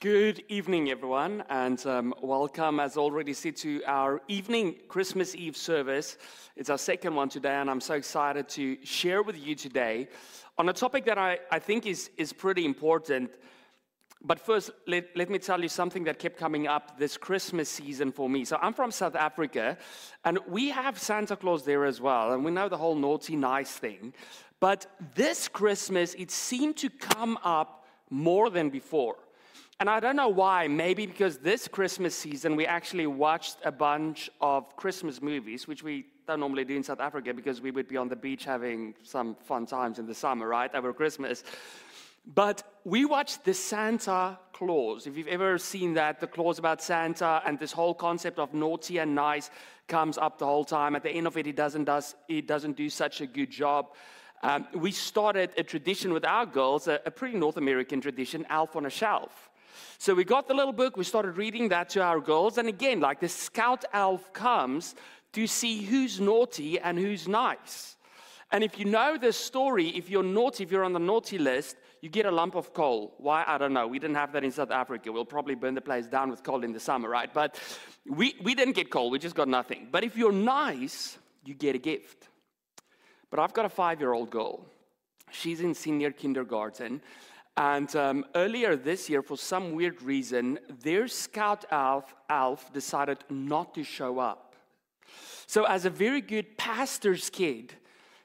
Good 0.00 0.44
evening, 0.48 0.90
everyone, 0.90 1.44
and 1.50 1.86
um, 1.86 2.14
welcome, 2.22 2.80
as 2.80 2.96
already 2.96 3.34
said, 3.34 3.54
to 3.56 3.82
our 3.86 4.22
evening 4.28 4.76
Christmas 4.88 5.34
Eve 5.34 5.58
service. 5.58 6.16
It's 6.56 6.70
our 6.70 6.78
second 6.78 7.14
one 7.14 7.28
today, 7.28 7.56
and 7.56 7.68
I'm 7.68 7.82
so 7.82 7.92
excited 7.92 8.48
to 8.48 8.78
share 8.82 9.22
with 9.22 9.36
you 9.36 9.54
today 9.54 10.08
on 10.56 10.70
a 10.70 10.72
topic 10.72 11.04
that 11.04 11.18
I, 11.18 11.40
I 11.50 11.58
think 11.58 11.84
is, 11.84 12.08
is 12.16 12.32
pretty 12.32 12.64
important. 12.64 13.30
But 14.22 14.40
first, 14.40 14.70
let, 14.86 15.14
let 15.14 15.28
me 15.28 15.38
tell 15.38 15.60
you 15.60 15.68
something 15.68 16.04
that 16.04 16.18
kept 16.18 16.38
coming 16.38 16.66
up 16.66 16.98
this 16.98 17.18
Christmas 17.18 17.68
season 17.68 18.10
for 18.10 18.26
me. 18.30 18.46
So, 18.46 18.56
I'm 18.62 18.72
from 18.72 18.92
South 18.92 19.16
Africa, 19.16 19.76
and 20.24 20.38
we 20.48 20.70
have 20.70 20.98
Santa 20.98 21.36
Claus 21.36 21.62
there 21.66 21.84
as 21.84 22.00
well, 22.00 22.32
and 22.32 22.42
we 22.42 22.50
know 22.52 22.70
the 22.70 22.78
whole 22.78 22.96
naughty, 22.96 23.36
nice 23.36 23.72
thing. 23.72 24.14
But 24.60 24.86
this 25.14 25.46
Christmas, 25.46 26.14
it 26.14 26.30
seemed 26.30 26.78
to 26.78 26.88
come 26.88 27.36
up 27.44 27.84
more 28.08 28.48
than 28.48 28.70
before. 28.70 29.16
And 29.80 29.88
I 29.88 29.98
don't 29.98 30.14
know 30.14 30.28
why. 30.28 30.68
Maybe 30.68 31.06
because 31.06 31.38
this 31.38 31.66
Christmas 31.66 32.14
season 32.14 32.54
we 32.54 32.66
actually 32.66 33.06
watched 33.06 33.56
a 33.64 33.72
bunch 33.72 34.28
of 34.42 34.76
Christmas 34.76 35.22
movies, 35.22 35.66
which 35.66 35.82
we 35.82 36.04
don't 36.26 36.40
normally 36.40 36.66
do 36.66 36.76
in 36.76 36.82
South 36.82 37.00
Africa 37.00 37.32
because 37.32 37.62
we 37.62 37.70
would 37.70 37.88
be 37.88 37.96
on 37.96 38.06
the 38.06 38.14
beach 38.14 38.44
having 38.44 38.94
some 39.02 39.34
fun 39.34 39.64
times 39.64 39.98
in 39.98 40.06
the 40.06 40.14
summer, 40.14 40.46
right? 40.46 40.72
Over 40.74 40.92
Christmas. 40.92 41.44
But 42.26 42.62
we 42.84 43.06
watched 43.06 43.46
the 43.46 43.54
Santa 43.54 44.38
Clause. 44.52 45.06
If 45.06 45.16
you've 45.16 45.28
ever 45.28 45.56
seen 45.56 45.94
that, 45.94 46.20
the 46.20 46.26
clause 46.26 46.58
about 46.58 46.82
Santa 46.82 47.40
and 47.46 47.58
this 47.58 47.72
whole 47.72 47.94
concept 47.94 48.38
of 48.38 48.52
naughty 48.52 48.98
and 48.98 49.14
nice 49.14 49.50
comes 49.88 50.18
up 50.18 50.38
the 50.38 50.44
whole 50.44 50.66
time. 50.66 50.94
At 50.94 51.04
the 51.04 51.10
end 51.10 51.26
of 51.26 51.38
it, 51.38 51.46
he 51.46 51.52
doesn't, 51.52 51.84
does, 51.84 52.14
he 52.28 52.42
doesn't 52.42 52.76
do 52.76 52.90
such 52.90 53.22
a 53.22 53.26
good 53.26 53.50
job. 53.50 53.94
Um, 54.42 54.66
we 54.74 54.92
started 54.92 55.50
a 55.56 55.62
tradition 55.62 56.12
with 56.12 56.26
our 56.26 56.44
girls, 56.44 56.86
a, 56.86 57.00
a 57.06 57.10
pretty 57.10 57.38
North 57.38 57.56
American 57.56 58.02
tradition, 58.02 58.44
Elf 58.50 58.76
on 58.76 58.84
a 58.84 58.90
Shelf. 58.90 59.49
So 59.98 60.14
we 60.14 60.24
got 60.24 60.48
the 60.48 60.54
little 60.54 60.72
book, 60.72 60.96
we 60.96 61.04
started 61.04 61.36
reading 61.36 61.68
that 61.68 61.90
to 61.90 62.02
our 62.02 62.20
girls. 62.20 62.58
And 62.58 62.68
again, 62.68 63.00
like 63.00 63.20
the 63.20 63.28
scout 63.28 63.84
elf 63.92 64.32
comes 64.32 64.94
to 65.32 65.46
see 65.46 65.82
who's 65.82 66.20
naughty 66.20 66.78
and 66.78 66.98
who's 66.98 67.28
nice. 67.28 67.96
And 68.52 68.64
if 68.64 68.78
you 68.78 68.84
know 68.84 69.16
this 69.16 69.36
story, 69.36 69.88
if 69.88 70.10
you're 70.10 70.24
naughty, 70.24 70.64
if 70.64 70.72
you're 70.72 70.84
on 70.84 70.92
the 70.92 70.98
naughty 70.98 71.38
list, 71.38 71.76
you 72.00 72.08
get 72.08 72.26
a 72.26 72.30
lump 72.30 72.54
of 72.54 72.72
coal. 72.72 73.14
Why? 73.18 73.44
I 73.46 73.58
don't 73.58 73.72
know. 73.72 73.86
We 73.86 73.98
didn't 73.98 74.16
have 74.16 74.32
that 74.32 74.42
in 74.42 74.50
South 74.50 74.70
Africa. 74.70 75.12
We'll 75.12 75.24
probably 75.24 75.54
burn 75.54 75.74
the 75.74 75.80
place 75.80 76.06
down 76.06 76.30
with 76.30 76.42
coal 76.42 76.64
in 76.64 76.72
the 76.72 76.80
summer, 76.80 77.08
right? 77.08 77.32
But 77.32 77.60
we, 78.06 78.34
we 78.42 78.54
didn't 78.54 78.74
get 78.74 78.90
coal, 78.90 79.10
we 79.10 79.18
just 79.18 79.36
got 79.36 79.48
nothing. 79.48 79.88
But 79.90 80.02
if 80.02 80.16
you're 80.16 80.32
nice, 80.32 81.18
you 81.44 81.54
get 81.54 81.74
a 81.74 81.78
gift. 81.78 82.28
But 83.30 83.38
I've 83.38 83.52
got 83.52 83.64
a 83.64 83.68
five 83.68 84.00
year 84.00 84.12
old 84.12 84.30
girl. 84.30 84.66
She's 85.30 85.60
in 85.60 85.74
senior 85.74 86.10
kindergarten. 86.10 87.00
And 87.56 87.94
um, 87.96 88.24
earlier 88.34 88.76
this 88.76 89.10
year, 89.10 89.22
for 89.22 89.36
some 89.36 89.72
weird 89.72 90.02
reason, 90.02 90.58
their 90.82 91.08
scout 91.08 91.64
elf, 91.70 92.72
decided 92.72 93.18
not 93.28 93.74
to 93.74 93.84
show 93.84 94.18
up. 94.18 94.54
So, 95.46 95.64
as 95.64 95.84
a 95.84 95.90
very 95.90 96.20
good 96.20 96.56
pastor's 96.56 97.28
kid, 97.28 97.74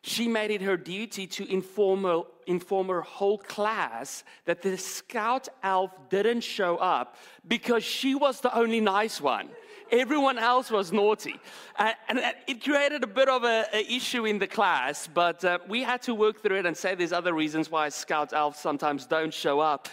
she 0.03 0.27
made 0.27 0.51
it 0.51 0.61
her 0.61 0.77
duty 0.77 1.25
to 1.25 1.51
inform 1.51 2.03
her, 2.03 2.21
inform 2.45 2.89
her 2.89 3.01
whole 3.01 3.39
class 3.39 4.23
that 4.45 4.61
the 4.61 4.77
scout 4.77 5.47
elf 5.63 5.89
didn't 6.09 6.41
show 6.41 6.77
up 6.77 7.15
because 7.47 7.83
she 7.83 8.13
was 8.13 8.41
the 8.41 8.55
only 8.55 8.79
nice 8.79 9.19
one. 9.19 9.49
Everyone 9.91 10.37
else 10.37 10.71
was 10.71 10.91
naughty. 10.91 11.39
and 11.77 12.21
it 12.47 12.63
created 12.63 13.03
a 13.03 13.07
bit 13.07 13.29
of 13.29 13.43
an 13.43 13.65
issue 13.73 14.25
in 14.25 14.39
the 14.39 14.47
class, 14.47 15.07
but 15.07 15.43
uh, 15.43 15.59
we 15.67 15.83
had 15.83 16.01
to 16.03 16.15
work 16.15 16.41
through 16.41 16.57
it 16.57 16.65
and 16.65 16.75
say 16.75 16.95
there's 16.95 17.11
other 17.11 17.33
reasons 17.33 17.69
why 17.69 17.89
scout 17.89 18.33
elves 18.33 18.59
sometimes 18.59 19.05
don't 19.05 19.33
show 19.33 19.59
up. 19.59 19.87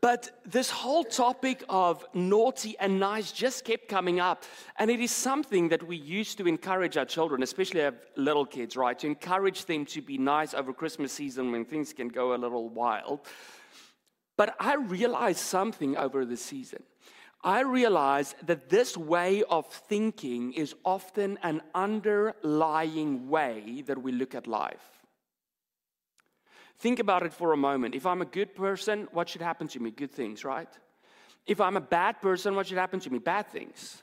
But 0.00 0.42
this 0.44 0.70
whole 0.70 1.02
topic 1.02 1.64
of 1.68 2.04
naughty 2.14 2.76
and 2.78 3.00
nice 3.00 3.32
just 3.32 3.64
kept 3.64 3.88
coming 3.88 4.20
up. 4.20 4.44
And 4.78 4.90
it 4.90 5.00
is 5.00 5.10
something 5.10 5.70
that 5.70 5.82
we 5.82 5.96
used 5.96 6.38
to 6.38 6.46
encourage 6.46 6.96
our 6.96 7.04
children, 7.04 7.42
especially 7.42 7.82
our 7.82 7.94
little 8.14 8.46
kids, 8.46 8.76
right? 8.76 8.96
To 9.00 9.06
encourage 9.06 9.64
them 9.64 9.84
to 9.86 10.02
be 10.02 10.18
nice 10.18 10.54
over 10.54 10.72
Christmas 10.72 11.12
season 11.12 11.50
when 11.50 11.64
things 11.64 11.92
can 11.92 12.08
go 12.08 12.34
a 12.34 12.36
little 12.36 12.68
wild. 12.68 13.20
But 14.36 14.54
I 14.60 14.74
realized 14.76 15.40
something 15.40 15.96
over 15.96 16.24
the 16.24 16.36
season. 16.36 16.82
I 17.46 17.60
realize 17.60 18.34
that 18.42 18.68
this 18.68 18.96
way 18.96 19.44
of 19.44 19.68
thinking 19.68 20.52
is 20.54 20.74
often 20.84 21.38
an 21.44 21.62
underlying 21.76 23.28
way 23.28 23.84
that 23.86 24.02
we 24.02 24.10
look 24.10 24.34
at 24.34 24.48
life. 24.48 25.04
Think 26.78 26.98
about 26.98 27.22
it 27.24 27.32
for 27.32 27.52
a 27.52 27.56
moment. 27.56 27.94
If 27.94 28.04
I'm 28.04 28.20
a 28.20 28.26
good 28.26 28.56
person, 28.56 29.06
what 29.12 29.28
should 29.28 29.42
happen 29.42 29.68
to 29.68 29.78
me? 29.78 29.92
Good 29.92 30.10
things, 30.10 30.44
right? 30.44 30.68
If 31.46 31.60
I'm 31.60 31.76
a 31.76 31.80
bad 31.80 32.20
person, 32.20 32.56
what 32.56 32.66
should 32.66 32.78
happen 32.78 32.98
to 32.98 33.10
me? 33.10 33.20
Bad 33.20 33.46
things. 33.46 34.02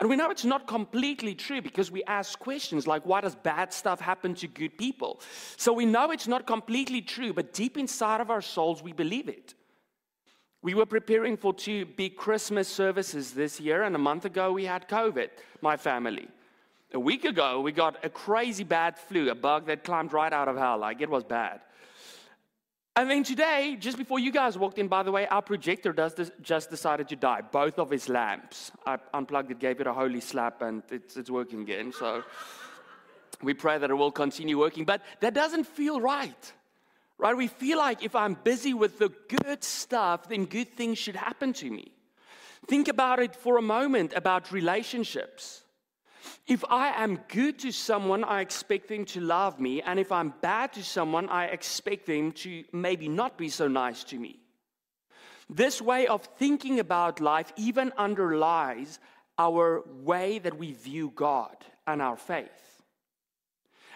And 0.00 0.08
we 0.08 0.16
know 0.16 0.32
it's 0.32 0.44
not 0.44 0.66
completely 0.66 1.36
true 1.36 1.62
because 1.62 1.92
we 1.92 2.02
ask 2.02 2.36
questions 2.40 2.88
like, 2.88 3.06
why 3.06 3.20
does 3.20 3.36
bad 3.36 3.72
stuff 3.72 4.00
happen 4.00 4.34
to 4.34 4.48
good 4.48 4.76
people? 4.76 5.20
So 5.56 5.72
we 5.72 5.86
know 5.86 6.10
it's 6.10 6.26
not 6.26 6.44
completely 6.44 7.02
true, 7.02 7.32
but 7.32 7.52
deep 7.52 7.78
inside 7.78 8.20
of 8.20 8.32
our 8.32 8.42
souls, 8.42 8.82
we 8.82 8.92
believe 8.92 9.28
it. 9.28 9.54
We 10.64 10.72
were 10.72 10.86
preparing 10.86 11.36
for 11.36 11.52
two 11.52 11.84
big 11.84 12.16
Christmas 12.16 12.68
services 12.68 13.32
this 13.32 13.60
year, 13.60 13.82
and 13.82 13.94
a 13.94 13.98
month 13.98 14.24
ago 14.24 14.50
we 14.50 14.64
had 14.64 14.88
COVID, 14.88 15.28
my 15.60 15.76
family. 15.76 16.26
A 16.94 16.98
week 16.98 17.26
ago, 17.26 17.60
we 17.60 17.70
got 17.70 18.02
a 18.02 18.08
crazy 18.08 18.64
bad 18.64 18.98
flu, 18.98 19.28
a 19.28 19.34
bug 19.34 19.66
that 19.66 19.84
climbed 19.84 20.14
right 20.14 20.32
out 20.32 20.48
of 20.48 20.56
hell. 20.56 20.78
Like 20.78 21.02
it 21.02 21.10
was 21.10 21.22
bad. 21.22 21.60
And 22.96 23.10
then 23.10 23.24
today, 23.24 23.76
just 23.78 23.98
before 23.98 24.18
you 24.18 24.32
guys 24.32 24.56
walked 24.56 24.78
in, 24.78 24.88
by 24.88 25.02
the 25.02 25.12
way, 25.12 25.26
our 25.26 25.42
projector 25.42 25.92
this, 25.92 26.30
just 26.40 26.70
decided 26.70 27.10
to 27.10 27.16
die. 27.16 27.42
Both 27.42 27.78
of 27.78 27.90
his 27.90 28.08
lamps. 28.08 28.72
I 28.86 28.96
unplugged 29.12 29.50
it, 29.50 29.58
gave 29.58 29.82
it 29.82 29.86
a 29.86 29.92
holy 29.92 30.22
slap, 30.22 30.62
and 30.62 30.82
it's, 30.90 31.18
it's 31.18 31.28
working 31.28 31.60
again. 31.60 31.92
So 31.92 32.24
we 33.42 33.52
pray 33.52 33.76
that 33.76 33.90
it 33.90 33.94
will 33.94 34.12
continue 34.12 34.58
working. 34.58 34.86
But 34.86 35.02
that 35.20 35.34
doesn't 35.34 35.64
feel 35.64 36.00
right. 36.00 36.52
Right? 37.18 37.36
We 37.36 37.46
feel 37.46 37.78
like 37.78 38.02
if 38.02 38.14
I'm 38.14 38.34
busy 38.34 38.74
with 38.74 38.98
the 38.98 39.10
good 39.28 39.62
stuff, 39.62 40.28
then 40.28 40.46
good 40.46 40.74
things 40.74 40.98
should 40.98 41.16
happen 41.16 41.52
to 41.54 41.70
me. 41.70 41.92
Think 42.66 42.88
about 42.88 43.20
it 43.20 43.36
for 43.36 43.58
a 43.58 43.62
moment 43.62 44.12
about 44.14 44.50
relationships. 44.50 45.62
If 46.46 46.64
I 46.68 47.02
am 47.02 47.20
good 47.28 47.58
to 47.60 47.72
someone, 47.72 48.24
I 48.24 48.40
expect 48.40 48.88
them 48.88 49.04
to 49.06 49.20
love 49.20 49.60
me. 49.60 49.82
And 49.82 49.98
if 49.98 50.10
I'm 50.10 50.34
bad 50.40 50.72
to 50.74 50.82
someone, 50.82 51.28
I 51.28 51.46
expect 51.46 52.06
them 52.06 52.32
to 52.32 52.64
maybe 52.72 53.08
not 53.08 53.38
be 53.38 53.48
so 53.48 53.68
nice 53.68 54.04
to 54.04 54.18
me. 54.18 54.40
This 55.48 55.80
way 55.80 56.06
of 56.06 56.24
thinking 56.38 56.80
about 56.80 57.20
life 57.20 57.52
even 57.56 57.92
underlies 57.98 58.98
our 59.38 59.82
way 59.86 60.38
that 60.38 60.56
we 60.56 60.72
view 60.72 61.12
God 61.14 61.56
and 61.86 62.00
our 62.00 62.16
faith. 62.16 62.73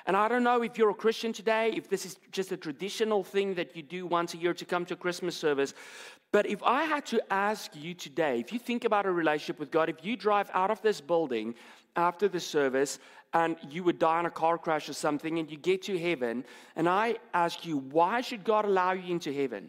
And 0.09 0.17
I 0.17 0.27
don't 0.27 0.43
know 0.43 0.63
if 0.63 0.79
you're 0.79 0.89
a 0.89 0.95
Christian 0.95 1.35
today, 1.35 1.71
if 1.77 1.91
this 1.91 2.07
is 2.07 2.17
just 2.33 2.51
a 2.51 2.57
traditional 2.57 3.23
thing 3.23 3.53
that 3.57 3.77
you 3.77 3.83
do 3.83 4.07
once 4.07 4.33
a 4.33 4.39
year 4.39 4.55
to 4.55 4.65
come 4.65 4.87
to 4.87 4.95
a 4.95 4.97
Christmas 4.97 5.37
service. 5.37 5.75
But 6.33 6.47
if 6.47 6.63
I 6.63 6.85
had 6.85 7.05
to 7.07 7.21
ask 7.31 7.77
you 7.77 7.93
today, 7.93 8.41
if 8.41 8.51
you 8.51 8.59
think 8.59 8.87
about 8.87 9.05
a 9.05 9.13
relationship 9.13 9.61
with 9.61 9.71
God, 9.71 9.91
if 9.91 10.03
you 10.03 10.17
drive 10.17 10.51
out 10.55 10.71
of 10.71 10.81
this 10.81 11.03
building 11.03 11.55
after 11.95 12.27
the 12.27 12.41
service 12.41 12.99
and 13.35 13.59
you 13.69 13.85
would 13.85 13.99
die 13.99 14.21
in 14.21 14.25
a 14.25 14.31
car 14.31 14.57
crash 14.57 14.89
or 14.89 14.95
something 14.95 15.39
and 15.39 15.51
you 15.51 15.59
get 15.59 15.83
to 15.83 15.99
heaven, 15.99 16.43
and 16.75 16.89
I 16.89 17.17
ask 17.35 17.67
you, 17.67 17.77
why 17.77 18.23
should 18.23 18.45
God 18.45 18.65
allow 18.65 18.93
you 18.93 19.13
into 19.13 19.31
heaven? 19.31 19.69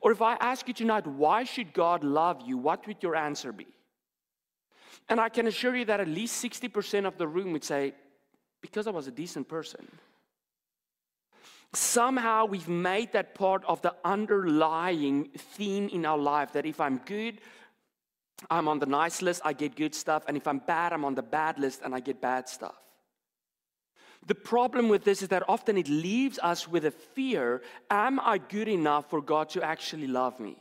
Or 0.00 0.10
if 0.10 0.22
I 0.22 0.36
ask 0.36 0.66
you 0.68 0.72
tonight, 0.72 1.06
why 1.06 1.44
should 1.44 1.74
God 1.74 2.02
love 2.02 2.40
you? 2.46 2.56
What 2.56 2.86
would 2.86 3.02
your 3.02 3.14
answer 3.14 3.52
be? 3.52 3.66
And 5.10 5.20
I 5.20 5.28
can 5.28 5.46
assure 5.46 5.76
you 5.76 5.84
that 5.84 6.00
at 6.00 6.08
least 6.08 6.42
60% 6.42 7.04
of 7.04 7.18
the 7.18 7.28
room 7.28 7.52
would 7.52 7.62
say, 7.62 7.92
because 8.60 8.86
I 8.86 8.90
was 8.90 9.06
a 9.06 9.10
decent 9.10 9.48
person. 9.48 9.86
Somehow 11.72 12.46
we've 12.46 12.68
made 12.68 13.12
that 13.12 13.34
part 13.34 13.64
of 13.66 13.82
the 13.82 13.94
underlying 14.04 15.28
theme 15.36 15.88
in 15.88 16.06
our 16.06 16.18
life 16.18 16.52
that 16.52 16.64
if 16.64 16.80
I'm 16.80 16.98
good, 16.98 17.40
I'm 18.50 18.68
on 18.68 18.78
the 18.78 18.86
nice 18.86 19.22
list, 19.22 19.42
I 19.44 19.52
get 19.52 19.76
good 19.76 19.94
stuff. 19.94 20.24
And 20.28 20.36
if 20.36 20.46
I'm 20.46 20.58
bad, 20.58 20.92
I'm 20.92 21.04
on 21.04 21.14
the 21.14 21.22
bad 21.22 21.58
list 21.58 21.82
and 21.84 21.94
I 21.94 22.00
get 22.00 22.20
bad 22.20 22.48
stuff. 22.48 22.76
The 24.26 24.34
problem 24.34 24.88
with 24.88 25.04
this 25.04 25.22
is 25.22 25.28
that 25.28 25.44
often 25.48 25.76
it 25.76 25.88
leaves 25.88 26.38
us 26.42 26.66
with 26.66 26.84
a 26.84 26.90
fear 26.90 27.62
Am 27.90 28.18
I 28.20 28.38
good 28.38 28.68
enough 28.68 29.08
for 29.08 29.20
God 29.20 29.48
to 29.50 29.62
actually 29.62 30.06
love 30.08 30.40
me? 30.40 30.56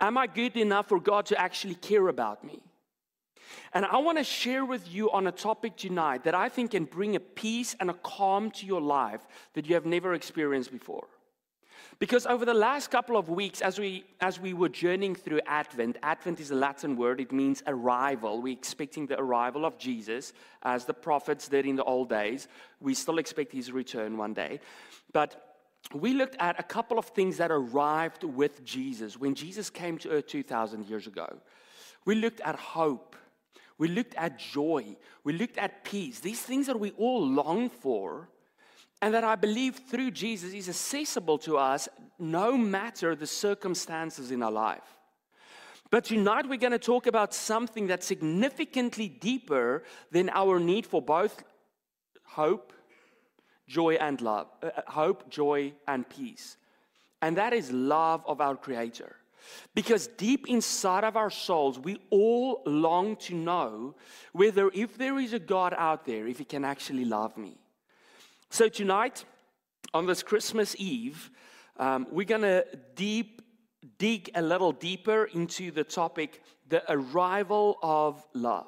Am 0.00 0.16
I 0.18 0.26
good 0.26 0.56
enough 0.56 0.88
for 0.88 1.00
God 1.00 1.26
to 1.26 1.40
actually 1.40 1.74
care 1.74 2.08
about 2.08 2.42
me? 2.42 2.60
And 3.72 3.84
I 3.84 3.98
want 3.98 4.18
to 4.18 4.24
share 4.24 4.64
with 4.64 4.92
you 4.92 5.10
on 5.10 5.26
a 5.26 5.32
topic 5.32 5.76
tonight 5.76 6.24
that 6.24 6.34
I 6.34 6.48
think 6.48 6.72
can 6.72 6.84
bring 6.84 7.16
a 7.16 7.20
peace 7.20 7.76
and 7.80 7.90
a 7.90 7.94
calm 7.94 8.50
to 8.52 8.66
your 8.66 8.80
life 8.80 9.26
that 9.54 9.66
you 9.66 9.74
have 9.74 9.86
never 9.86 10.14
experienced 10.14 10.70
before. 10.70 11.06
Because 12.00 12.24
over 12.24 12.46
the 12.46 12.54
last 12.54 12.90
couple 12.90 13.18
of 13.18 13.28
weeks, 13.28 13.60
as 13.60 13.78
we, 13.78 14.04
as 14.22 14.40
we 14.40 14.54
were 14.54 14.70
journeying 14.70 15.14
through 15.14 15.40
Advent, 15.46 15.98
Advent 16.02 16.40
is 16.40 16.50
a 16.50 16.54
Latin 16.54 16.96
word, 16.96 17.20
it 17.20 17.30
means 17.30 17.62
arrival. 17.66 18.40
We're 18.40 18.54
expecting 18.54 19.06
the 19.06 19.20
arrival 19.20 19.66
of 19.66 19.76
Jesus, 19.78 20.32
as 20.62 20.86
the 20.86 20.94
prophets 20.94 21.46
did 21.46 21.66
in 21.66 21.76
the 21.76 21.84
old 21.84 22.08
days. 22.08 22.48
We 22.80 22.94
still 22.94 23.18
expect 23.18 23.52
his 23.52 23.70
return 23.70 24.16
one 24.16 24.32
day. 24.32 24.60
But 25.12 25.58
we 25.92 26.14
looked 26.14 26.36
at 26.38 26.58
a 26.58 26.62
couple 26.62 26.98
of 26.98 27.04
things 27.06 27.36
that 27.36 27.50
arrived 27.50 28.24
with 28.24 28.64
Jesus 28.64 29.18
when 29.18 29.34
Jesus 29.34 29.68
came 29.68 29.98
to 29.98 30.10
earth 30.10 30.26
2,000 30.26 30.86
years 30.88 31.06
ago. 31.06 31.28
We 32.06 32.14
looked 32.14 32.40
at 32.40 32.56
hope. 32.56 33.14
We 33.80 33.88
looked 33.88 34.14
at 34.16 34.38
joy. 34.38 34.94
We 35.24 35.32
looked 35.32 35.56
at 35.56 35.84
peace. 35.84 36.20
These 36.20 36.42
things 36.42 36.66
that 36.66 36.78
we 36.78 36.90
all 36.98 37.26
long 37.26 37.70
for, 37.70 38.28
and 39.00 39.14
that 39.14 39.24
I 39.24 39.36
believe 39.36 39.76
through 39.76 40.10
Jesus 40.10 40.52
is 40.52 40.68
accessible 40.68 41.38
to 41.38 41.56
us 41.56 41.88
no 42.18 42.58
matter 42.58 43.16
the 43.16 43.26
circumstances 43.26 44.32
in 44.32 44.42
our 44.42 44.52
life. 44.52 44.98
But 45.90 46.04
tonight 46.04 46.46
we're 46.46 46.58
going 46.58 46.72
to 46.72 46.78
talk 46.78 47.06
about 47.06 47.32
something 47.32 47.86
that's 47.86 48.04
significantly 48.04 49.08
deeper 49.08 49.82
than 50.10 50.28
our 50.28 50.60
need 50.60 50.84
for 50.84 51.00
both 51.00 51.42
hope, 52.24 52.74
joy, 53.66 53.94
and 53.94 54.20
love. 54.20 54.48
Uh, 54.62 54.66
uh, 54.76 54.82
hope, 54.88 55.30
joy, 55.30 55.72
and 55.88 56.06
peace. 56.06 56.58
And 57.22 57.34
that 57.38 57.54
is 57.54 57.72
love 57.72 58.22
of 58.26 58.42
our 58.42 58.56
Creator. 58.56 59.16
Because 59.74 60.06
deep 60.06 60.48
inside 60.48 61.04
of 61.04 61.16
our 61.16 61.30
souls, 61.30 61.78
we 61.78 61.98
all 62.10 62.62
long 62.66 63.16
to 63.16 63.34
know 63.34 63.94
whether, 64.32 64.70
if 64.74 64.96
there 64.98 65.18
is 65.18 65.32
a 65.32 65.38
God 65.38 65.74
out 65.76 66.04
there, 66.04 66.26
if 66.26 66.38
He 66.38 66.44
can 66.44 66.64
actually 66.64 67.04
love 67.04 67.36
me. 67.36 67.58
So, 68.50 68.68
tonight, 68.68 69.24
on 69.94 70.06
this 70.06 70.22
Christmas 70.22 70.74
Eve, 70.78 71.30
um, 71.76 72.06
we're 72.10 72.24
going 72.24 72.42
to 72.42 72.66
deep 72.94 73.40
dig 73.98 74.30
a 74.34 74.42
little 74.42 74.72
deeper 74.72 75.24
into 75.24 75.70
the 75.70 75.84
topic 75.84 76.42
the 76.68 76.82
arrival 76.92 77.78
of 77.82 78.24
love. 78.34 78.66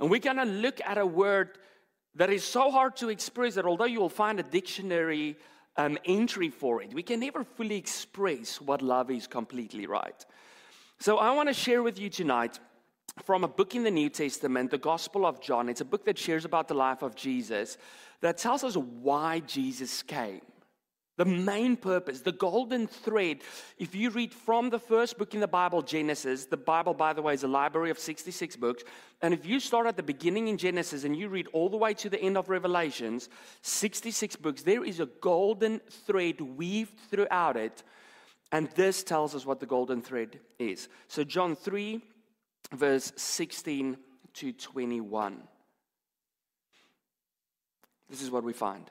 And 0.00 0.10
we're 0.10 0.20
going 0.20 0.36
to 0.36 0.44
look 0.44 0.80
at 0.80 0.98
a 0.98 1.06
word 1.06 1.58
that 2.14 2.30
is 2.30 2.44
so 2.44 2.70
hard 2.70 2.96
to 2.96 3.08
express 3.08 3.54
that 3.54 3.64
although 3.64 3.84
you 3.84 4.00
will 4.00 4.08
find 4.08 4.40
a 4.40 4.42
dictionary 4.42 5.36
um, 5.76 5.98
entry 6.04 6.50
for 6.50 6.82
it, 6.82 6.92
we 6.92 7.02
can 7.02 7.20
never 7.20 7.44
fully 7.44 7.76
express 7.76 8.60
what 8.60 8.82
love 8.82 9.10
is 9.10 9.26
completely 9.26 9.86
right. 9.86 10.24
So 10.98 11.18
I 11.18 11.32
want 11.32 11.48
to 11.48 11.54
share 11.54 11.82
with 11.82 11.98
you 11.98 12.08
tonight 12.10 12.58
from 13.24 13.44
a 13.44 13.48
book 13.48 13.74
in 13.74 13.82
the 13.82 13.90
New 13.90 14.08
Testament, 14.08 14.70
the 14.70 14.78
Gospel 14.78 15.26
of 15.26 15.40
John. 15.40 15.68
It's 15.68 15.80
a 15.80 15.84
book 15.84 16.04
that 16.04 16.18
shares 16.18 16.44
about 16.44 16.68
the 16.68 16.74
life 16.74 17.02
of 17.02 17.14
Jesus 17.14 17.76
that 18.20 18.38
tells 18.38 18.64
us 18.64 18.76
why 18.76 19.40
Jesus 19.40 20.02
came. 20.02 20.40
The 21.18 21.24
main 21.26 21.76
purpose, 21.76 22.22
the 22.22 22.32
golden 22.32 22.86
thread. 22.86 23.42
If 23.76 23.94
you 23.94 24.08
read 24.08 24.32
from 24.32 24.70
the 24.70 24.78
first 24.78 25.18
book 25.18 25.34
in 25.34 25.40
the 25.40 25.48
Bible, 25.48 25.82
Genesis, 25.82 26.46
the 26.46 26.56
Bible, 26.56 26.94
by 26.94 27.12
the 27.12 27.20
way, 27.20 27.34
is 27.34 27.42
a 27.42 27.48
library 27.48 27.90
of 27.90 27.98
66 27.98 28.56
books. 28.56 28.82
And 29.20 29.34
if 29.34 29.44
you 29.44 29.60
start 29.60 29.86
at 29.86 29.96
the 29.96 30.02
beginning 30.02 30.48
in 30.48 30.56
Genesis 30.56 31.04
and 31.04 31.14
you 31.14 31.28
read 31.28 31.48
all 31.52 31.68
the 31.68 31.76
way 31.76 31.92
to 31.94 32.08
the 32.08 32.20
end 32.20 32.38
of 32.38 32.48
Revelations, 32.48 33.28
66 33.60 34.36
books, 34.36 34.62
there 34.62 34.84
is 34.84 35.00
a 35.00 35.06
golden 35.20 35.80
thread 36.06 36.40
weaved 36.40 36.98
throughout 37.10 37.58
it. 37.58 37.82
And 38.50 38.70
this 38.70 39.02
tells 39.02 39.34
us 39.34 39.44
what 39.44 39.60
the 39.60 39.66
golden 39.66 40.00
thread 40.00 40.40
is. 40.58 40.88
So, 41.08 41.24
John 41.24 41.56
3, 41.56 42.00
verse 42.72 43.12
16 43.16 43.98
to 44.34 44.52
21. 44.52 45.42
This 48.08 48.22
is 48.22 48.30
what 48.30 48.44
we 48.44 48.54
find. 48.54 48.90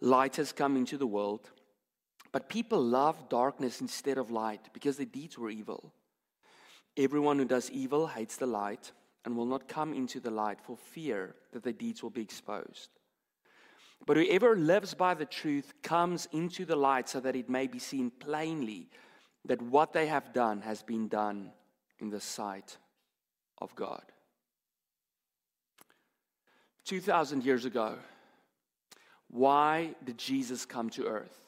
Light 0.00 0.36
has 0.36 0.52
come 0.52 0.76
into 0.76 0.98
the 0.98 1.06
world, 1.06 1.50
but 2.32 2.48
people 2.48 2.82
love 2.82 3.28
darkness 3.28 3.80
instead 3.80 4.18
of 4.18 4.30
light 4.30 4.68
because 4.72 4.96
their 4.96 5.06
deeds 5.06 5.38
were 5.38 5.50
evil. 5.50 5.92
Everyone 6.96 7.38
who 7.38 7.44
does 7.44 7.70
evil 7.70 8.06
hates 8.06 8.36
the 8.36 8.46
light 8.46 8.92
and 9.24 9.36
will 9.36 9.46
not 9.46 9.68
come 9.68 9.92
into 9.92 10.20
the 10.20 10.30
light 10.30 10.60
for 10.60 10.76
fear 10.76 11.34
that 11.52 11.62
their 11.62 11.72
deeds 11.72 12.02
will 12.02 12.10
be 12.10 12.22
exposed. 12.22 12.90
But 14.06 14.16
whoever 14.16 14.56
lives 14.56 14.94
by 14.94 15.14
the 15.14 15.24
truth 15.24 15.72
comes 15.82 16.28
into 16.32 16.64
the 16.64 16.76
light 16.76 17.08
so 17.08 17.20
that 17.20 17.36
it 17.36 17.48
may 17.48 17.66
be 17.66 17.78
seen 17.78 18.10
plainly 18.10 18.88
that 19.46 19.62
what 19.62 19.92
they 19.92 20.06
have 20.06 20.32
done 20.32 20.60
has 20.62 20.82
been 20.82 21.08
done 21.08 21.52
in 21.98 22.10
the 22.10 22.20
sight 22.20 22.76
of 23.58 23.74
God. 23.74 24.02
2,000 26.84 27.44
years 27.44 27.64
ago, 27.64 27.96
why 29.28 29.94
did 30.04 30.18
Jesus 30.18 30.64
come 30.64 30.90
to 30.90 31.06
earth? 31.06 31.46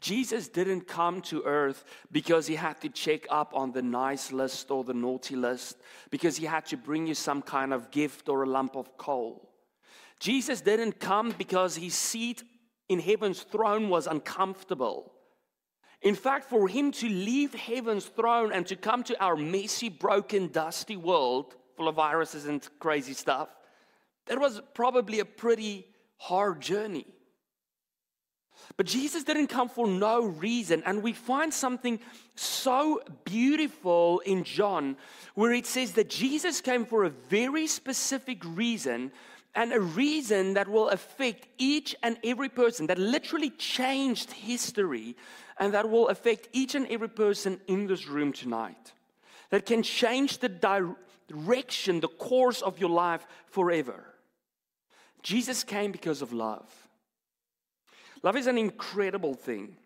Jesus 0.00 0.48
didn't 0.48 0.86
come 0.86 1.22
to 1.22 1.42
earth 1.44 1.84
because 2.12 2.46
he 2.46 2.56
had 2.56 2.80
to 2.82 2.90
check 2.90 3.26
up 3.30 3.52
on 3.54 3.72
the 3.72 3.80
nice 3.80 4.32
list 4.32 4.70
or 4.70 4.84
the 4.84 4.92
naughty 4.92 5.34
list, 5.34 5.78
because 6.10 6.36
he 6.36 6.44
had 6.44 6.66
to 6.66 6.76
bring 6.76 7.06
you 7.06 7.14
some 7.14 7.40
kind 7.40 7.72
of 7.72 7.90
gift 7.90 8.28
or 8.28 8.42
a 8.42 8.46
lump 8.46 8.76
of 8.76 8.98
coal. 8.98 9.50
Jesus 10.20 10.60
didn't 10.60 11.00
come 11.00 11.34
because 11.36 11.76
his 11.76 11.94
seat 11.94 12.44
in 12.88 13.00
heaven's 13.00 13.42
throne 13.42 13.88
was 13.88 14.06
uncomfortable. 14.06 15.10
In 16.02 16.14
fact, 16.14 16.50
for 16.50 16.68
him 16.68 16.92
to 16.92 17.08
leave 17.08 17.54
heaven's 17.54 18.04
throne 18.04 18.52
and 18.52 18.66
to 18.66 18.76
come 18.76 19.02
to 19.04 19.18
our 19.24 19.36
messy, 19.36 19.88
broken, 19.88 20.48
dusty 20.48 20.98
world 20.98 21.56
full 21.76 21.88
of 21.88 21.96
viruses 21.96 22.44
and 22.44 22.68
crazy 22.78 23.14
stuff, 23.14 23.48
that 24.26 24.38
was 24.38 24.60
probably 24.74 25.20
a 25.20 25.24
pretty 25.24 25.86
hard 26.16 26.60
journey. 26.60 27.06
But 28.76 28.86
Jesus 28.86 29.24
didn't 29.24 29.48
come 29.48 29.68
for 29.68 29.86
no 29.86 30.24
reason. 30.24 30.82
And 30.86 31.02
we 31.02 31.12
find 31.12 31.52
something 31.52 32.00
so 32.34 33.00
beautiful 33.24 34.20
in 34.20 34.44
John 34.44 34.96
where 35.34 35.52
it 35.52 35.66
says 35.66 35.92
that 35.92 36.10
Jesus 36.10 36.60
came 36.60 36.84
for 36.84 37.04
a 37.04 37.10
very 37.10 37.66
specific 37.66 38.42
reason 38.44 39.12
and 39.54 39.72
a 39.72 39.80
reason 39.80 40.54
that 40.54 40.68
will 40.68 40.88
affect 40.88 41.46
each 41.58 41.94
and 42.02 42.18
every 42.24 42.48
person, 42.48 42.86
that 42.88 42.98
literally 42.98 43.50
changed 43.50 44.32
history 44.32 45.16
and 45.58 45.72
that 45.74 45.88
will 45.88 46.08
affect 46.08 46.48
each 46.52 46.74
and 46.74 46.88
every 46.88 47.08
person 47.08 47.60
in 47.68 47.86
this 47.86 48.08
room 48.08 48.32
tonight. 48.32 48.92
That 49.50 49.66
can 49.66 49.84
change 49.84 50.38
the 50.38 50.48
direction, 51.28 52.00
the 52.00 52.08
course 52.08 52.62
of 52.62 52.80
your 52.80 52.90
life 52.90 53.24
forever. 53.46 54.13
Jesus 55.24 55.64
came 55.64 55.90
because 55.90 56.22
of 56.22 56.32
love. 56.32 56.70
Love 58.22 58.36
is 58.36 58.46
an 58.46 58.58
incredible 58.58 59.34
thing. 59.34 59.76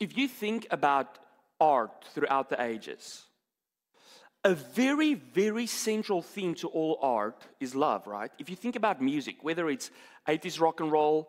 If 0.00 0.16
you 0.16 0.28
think 0.28 0.66
about 0.70 1.18
art 1.60 2.06
throughout 2.14 2.48
the 2.48 2.62
ages, 2.62 3.24
a 4.44 4.54
very, 4.54 5.14
very 5.14 5.66
central 5.66 6.22
theme 6.22 6.54
to 6.54 6.68
all 6.68 6.98
art 7.02 7.42
is 7.58 7.74
love, 7.74 8.06
right? 8.06 8.30
If 8.38 8.48
you 8.48 8.54
think 8.54 8.76
about 8.76 9.02
music, 9.02 9.42
whether 9.42 9.68
it's 9.68 9.90
80s 10.28 10.60
rock 10.60 10.78
and 10.78 10.92
roll, 10.92 11.28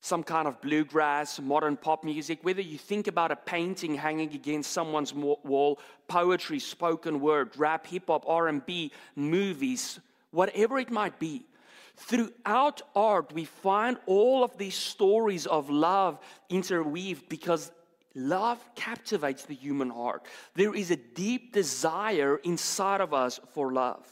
some 0.00 0.24
kind 0.24 0.48
of 0.48 0.60
bluegrass, 0.60 1.40
modern 1.40 1.76
pop 1.76 2.02
music, 2.02 2.40
whether 2.42 2.60
you 2.60 2.78
think 2.78 3.06
about 3.06 3.30
a 3.30 3.36
painting 3.36 3.94
hanging 3.94 4.34
against 4.34 4.72
someone's 4.72 5.14
wall, 5.14 5.78
poetry, 6.08 6.58
spoken 6.58 7.20
word, 7.20 7.56
rap, 7.56 7.86
hip 7.86 8.08
hop, 8.08 8.24
R&B, 8.26 8.90
movies, 9.14 10.00
whatever 10.32 10.78
it 10.78 10.90
might 10.90 11.18
be, 11.20 11.46
Throughout 11.96 12.82
art, 12.94 13.32
we 13.32 13.44
find 13.44 13.96
all 14.06 14.44
of 14.44 14.56
these 14.58 14.74
stories 14.74 15.46
of 15.46 15.70
love 15.70 16.18
interweaved 16.50 17.28
because 17.28 17.72
love 18.14 18.58
captivates 18.74 19.44
the 19.44 19.54
human 19.54 19.90
heart. 19.90 20.24
There 20.54 20.74
is 20.74 20.90
a 20.90 20.96
deep 20.96 21.52
desire 21.52 22.36
inside 22.44 23.00
of 23.00 23.14
us 23.14 23.40
for 23.54 23.72
love. 23.72 24.06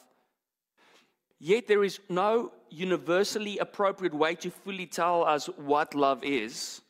Yet 1.38 1.66
there 1.66 1.84
is 1.84 2.00
no 2.08 2.52
universally 2.70 3.58
appropriate 3.58 4.14
way 4.14 4.34
to 4.36 4.50
fully 4.50 4.86
tell 4.86 5.24
us 5.24 5.46
what 5.56 5.94
love 5.94 6.24
is. 6.24 6.80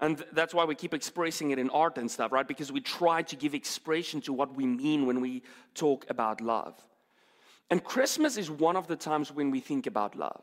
And 0.00 0.24
that's 0.32 0.52
why 0.52 0.64
we 0.64 0.74
keep 0.74 0.92
expressing 0.92 1.52
it 1.52 1.60
in 1.60 1.70
art 1.70 1.96
and 1.98 2.10
stuff, 2.10 2.32
right? 2.32 2.46
Because 2.46 2.72
we 2.72 2.80
try 2.80 3.22
to 3.22 3.36
give 3.36 3.54
expression 3.54 4.20
to 4.22 4.32
what 4.32 4.56
we 4.56 4.66
mean 4.66 5.06
when 5.06 5.20
we 5.20 5.44
talk 5.74 6.04
about 6.08 6.40
love. 6.40 6.74
And 7.72 7.82
Christmas 7.82 8.36
is 8.36 8.50
one 8.50 8.76
of 8.76 8.86
the 8.86 8.96
times 8.96 9.32
when 9.32 9.50
we 9.50 9.58
think 9.58 9.86
about 9.86 10.14
love. 10.14 10.42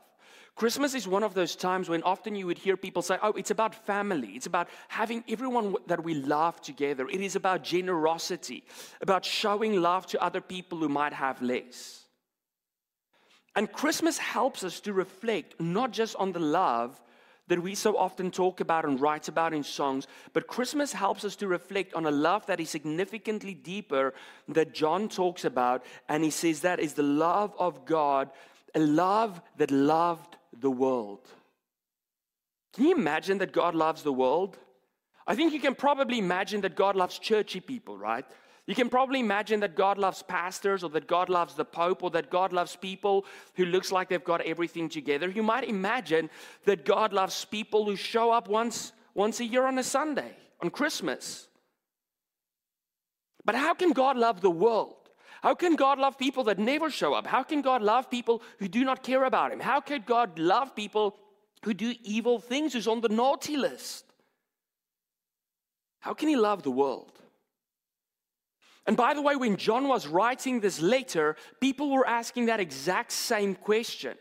Christmas 0.56 0.96
is 0.96 1.06
one 1.06 1.22
of 1.22 1.32
those 1.32 1.54
times 1.54 1.88
when 1.88 2.02
often 2.02 2.34
you 2.34 2.44
would 2.48 2.58
hear 2.58 2.76
people 2.76 3.02
say, 3.02 3.18
Oh, 3.22 3.30
it's 3.34 3.52
about 3.52 3.72
family. 3.72 4.30
It's 4.30 4.46
about 4.46 4.68
having 4.88 5.22
everyone 5.28 5.76
that 5.86 6.02
we 6.02 6.14
love 6.14 6.60
together. 6.60 7.08
It 7.08 7.20
is 7.20 7.36
about 7.36 7.62
generosity, 7.62 8.64
about 9.00 9.24
showing 9.24 9.80
love 9.80 10.08
to 10.08 10.20
other 10.20 10.40
people 10.40 10.78
who 10.78 10.88
might 10.88 11.12
have 11.12 11.40
less. 11.40 12.04
And 13.54 13.70
Christmas 13.70 14.18
helps 14.18 14.64
us 14.64 14.80
to 14.80 14.92
reflect 14.92 15.60
not 15.60 15.92
just 15.92 16.16
on 16.16 16.32
the 16.32 16.40
love 16.40 17.00
that 17.50 17.60
we 17.60 17.74
so 17.74 17.96
often 17.96 18.30
talk 18.30 18.60
about 18.60 18.84
and 18.84 19.00
write 19.00 19.26
about 19.26 19.52
in 19.52 19.64
songs, 19.64 20.06
but 20.32 20.46
Christmas 20.46 20.92
helps 20.92 21.24
us 21.24 21.34
to 21.34 21.48
reflect 21.48 21.92
on 21.94 22.06
a 22.06 22.10
love 22.10 22.46
that 22.46 22.60
is 22.60 22.70
significantly 22.70 23.54
deeper 23.54 24.14
that 24.46 24.72
John 24.72 25.08
talks 25.08 25.44
about. 25.44 25.84
And 26.08 26.22
he 26.22 26.30
says 26.30 26.60
that 26.60 26.78
is 26.78 26.94
the 26.94 27.02
love 27.02 27.52
of 27.58 27.84
God, 27.84 28.30
a 28.72 28.78
love 28.78 29.42
that 29.56 29.72
loved 29.72 30.36
the 30.60 30.70
world. 30.70 31.26
Can 32.72 32.84
you 32.84 32.94
imagine 32.94 33.38
that 33.38 33.52
God 33.52 33.74
loves 33.74 34.04
the 34.04 34.12
world? 34.12 34.56
I 35.26 35.34
think 35.34 35.52
you 35.52 35.58
can 35.58 35.74
probably 35.74 36.18
imagine 36.18 36.60
that 36.60 36.76
God 36.76 36.94
loves 36.94 37.18
churchy 37.18 37.58
people, 37.58 37.98
right? 37.98 38.24
You 38.70 38.76
can 38.76 38.88
probably 38.88 39.18
imagine 39.18 39.58
that 39.60 39.74
God 39.74 39.98
loves 39.98 40.22
pastors 40.22 40.84
or 40.84 40.90
that 40.90 41.08
God 41.08 41.28
loves 41.28 41.54
the 41.54 41.64
Pope 41.64 42.04
or 42.04 42.10
that 42.10 42.30
God 42.30 42.52
loves 42.52 42.76
people 42.76 43.24
who 43.56 43.64
looks 43.64 43.90
like 43.90 44.08
they've 44.08 44.22
got 44.22 44.42
everything 44.42 44.88
together. 44.88 45.28
You 45.28 45.42
might 45.42 45.64
imagine 45.64 46.30
that 46.66 46.84
God 46.84 47.12
loves 47.12 47.44
people 47.44 47.84
who 47.84 47.96
show 47.96 48.30
up 48.30 48.46
once, 48.46 48.92
once 49.12 49.40
a 49.40 49.44
year 49.44 49.66
on 49.66 49.76
a 49.78 49.82
Sunday, 49.82 50.36
on 50.62 50.70
Christmas. 50.70 51.48
But 53.44 53.56
how 53.56 53.74
can 53.74 53.90
God 53.90 54.16
love 54.16 54.40
the 54.40 54.52
world? 54.52 55.10
How 55.42 55.56
can 55.56 55.74
God 55.74 55.98
love 55.98 56.16
people 56.16 56.44
that 56.44 56.60
never 56.60 56.90
show 56.90 57.12
up? 57.12 57.26
How 57.26 57.42
can 57.42 57.62
God 57.62 57.82
love 57.82 58.08
people 58.08 58.40
who 58.60 58.68
do 58.68 58.84
not 58.84 59.02
care 59.02 59.24
about 59.24 59.50
Him? 59.50 59.58
How 59.58 59.80
can 59.80 60.04
God 60.06 60.38
love 60.38 60.76
people 60.76 61.16
who 61.64 61.74
do 61.74 61.92
evil 62.04 62.38
things, 62.38 62.74
who's 62.74 62.86
on 62.86 63.00
the 63.00 63.08
naughty 63.08 63.56
list? 63.56 64.04
How 65.98 66.14
can 66.14 66.28
He 66.28 66.36
love 66.36 66.62
the 66.62 66.70
world? 66.70 67.19
And 68.86 68.96
by 68.96 69.14
the 69.14 69.22
way, 69.22 69.36
when 69.36 69.56
John 69.56 69.88
was 69.88 70.06
writing 70.06 70.60
this 70.60 70.80
letter, 70.80 71.36
people 71.60 71.90
were 71.90 72.06
asking 72.06 72.46
that 72.46 72.60
exact 72.60 73.12
same 73.12 73.54
question. 73.54 74.16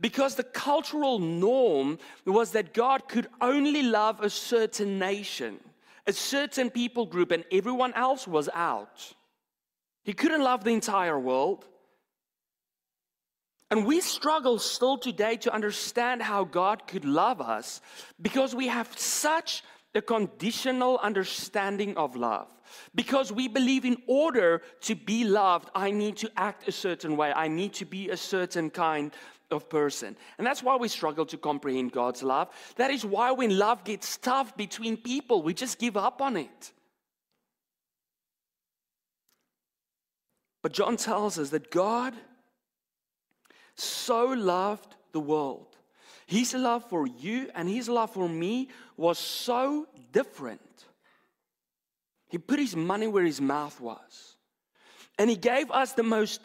Because 0.00 0.34
the 0.34 0.44
cultural 0.44 1.18
norm 1.18 1.98
was 2.24 2.52
that 2.52 2.72
God 2.72 3.08
could 3.08 3.28
only 3.40 3.82
love 3.82 4.20
a 4.20 4.30
certain 4.30 4.98
nation, 4.98 5.58
a 6.06 6.12
certain 6.12 6.70
people 6.70 7.04
group, 7.04 7.32
and 7.32 7.44
everyone 7.52 7.92
else 7.94 8.26
was 8.26 8.48
out. 8.54 9.14
He 10.04 10.14
couldn't 10.14 10.42
love 10.42 10.64
the 10.64 10.70
entire 10.70 11.18
world. 11.18 11.66
And 13.70 13.84
we 13.84 14.00
struggle 14.00 14.58
still 14.58 14.96
today 14.96 15.36
to 15.38 15.52
understand 15.52 16.22
how 16.22 16.44
God 16.44 16.86
could 16.86 17.04
love 17.04 17.42
us 17.42 17.82
because 18.20 18.54
we 18.54 18.68
have 18.68 18.98
such 18.98 19.62
a 19.94 20.02
conditional 20.02 20.98
understanding 20.98 21.96
of 21.96 22.14
love. 22.16 22.48
Because 22.94 23.32
we 23.32 23.48
believe 23.48 23.84
in 23.84 23.96
order 24.06 24.62
to 24.82 24.94
be 24.94 25.24
loved, 25.24 25.70
I 25.74 25.90
need 25.90 26.16
to 26.18 26.30
act 26.36 26.68
a 26.68 26.72
certain 26.72 27.16
way, 27.16 27.32
I 27.32 27.48
need 27.48 27.72
to 27.74 27.84
be 27.84 28.10
a 28.10 28.16
certain 28.16 28.70
kind 28.70 29.12
of 29.50 29.68
person. 29.68 30.16
And 30.36 30.46
that's 30.46 30.62
why 30.62 30.76
we 30.76 30.88
struggle 30.88 31.24
to 31.26 31.38
comprehend 31.38 31.92
God's 31.92 32.22
love. 32.22 32.48
That 32.76 32.90
is 32.90 33.04
why 33.04 33.32
when 33.32 33.58
love 33.58 33.84
gets 33.84 34.16
tough 34.18 34.56
between 34.56 34.96
people, 34.96 35.42
we 35.42 35.54
just 35.54 35.78
give 35.78 35.96
up 35.96 36.20
on 36.20 36.36
it. 36.36 36.72
But 40.62 40.72
John 40.72 40.96
tells 40.96 41.38
us 41.38 41.50
that 41.50 41.70
God 41.70 42.14
so 43.74 44.26
loved 44.26 44.96
the 45.12 45.20
world. 45.20 45.76
His 46.26 46.52
love 46.52 46.84
for 46.90 47.06
you 47.06 47.48
and 47.54 47.68
his 47.68 47.88
love 47.88 48.12
for 48.12 48.28
me 48.28 48.68
was 48.98 49.18
so 49.18 49.86
different 50.12 50.60
he 52.28 52.38
put 52.38 52.58
his 52.58 52.76
money 52.76 53.06
where 53.06 53.24
his 53.24 53.40
mouth 53.40 53.80
was. 53.80 54.36
And 55.18 55.28
he 55.28 55.36
gave 55.36 55.70
us 55.70 55.92
the 55.92 56.02
most 56.02 56.40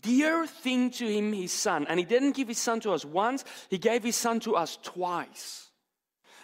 dear 0.00 0.46
thing 0.46 0.90
to 0.92 1.06
him, 1.06 1.32
his 1.32 1.52
son. 1.52 1.86
And 1.88 1.98
he 1.98 2.04
didn't 2.04 2.36
give 2.36 2.48
his 2.48 2.58
son 2.58 2.80
to 2.80 2.92
us 2.92 3.04
once, 3.04 3.44
he 3.70 3.78
gave 3.78 4.04
his 4.04 4.16
son 4.16 4.40
to 4.40 4.54
us 4.54 4.78
twice. 4.82 5.64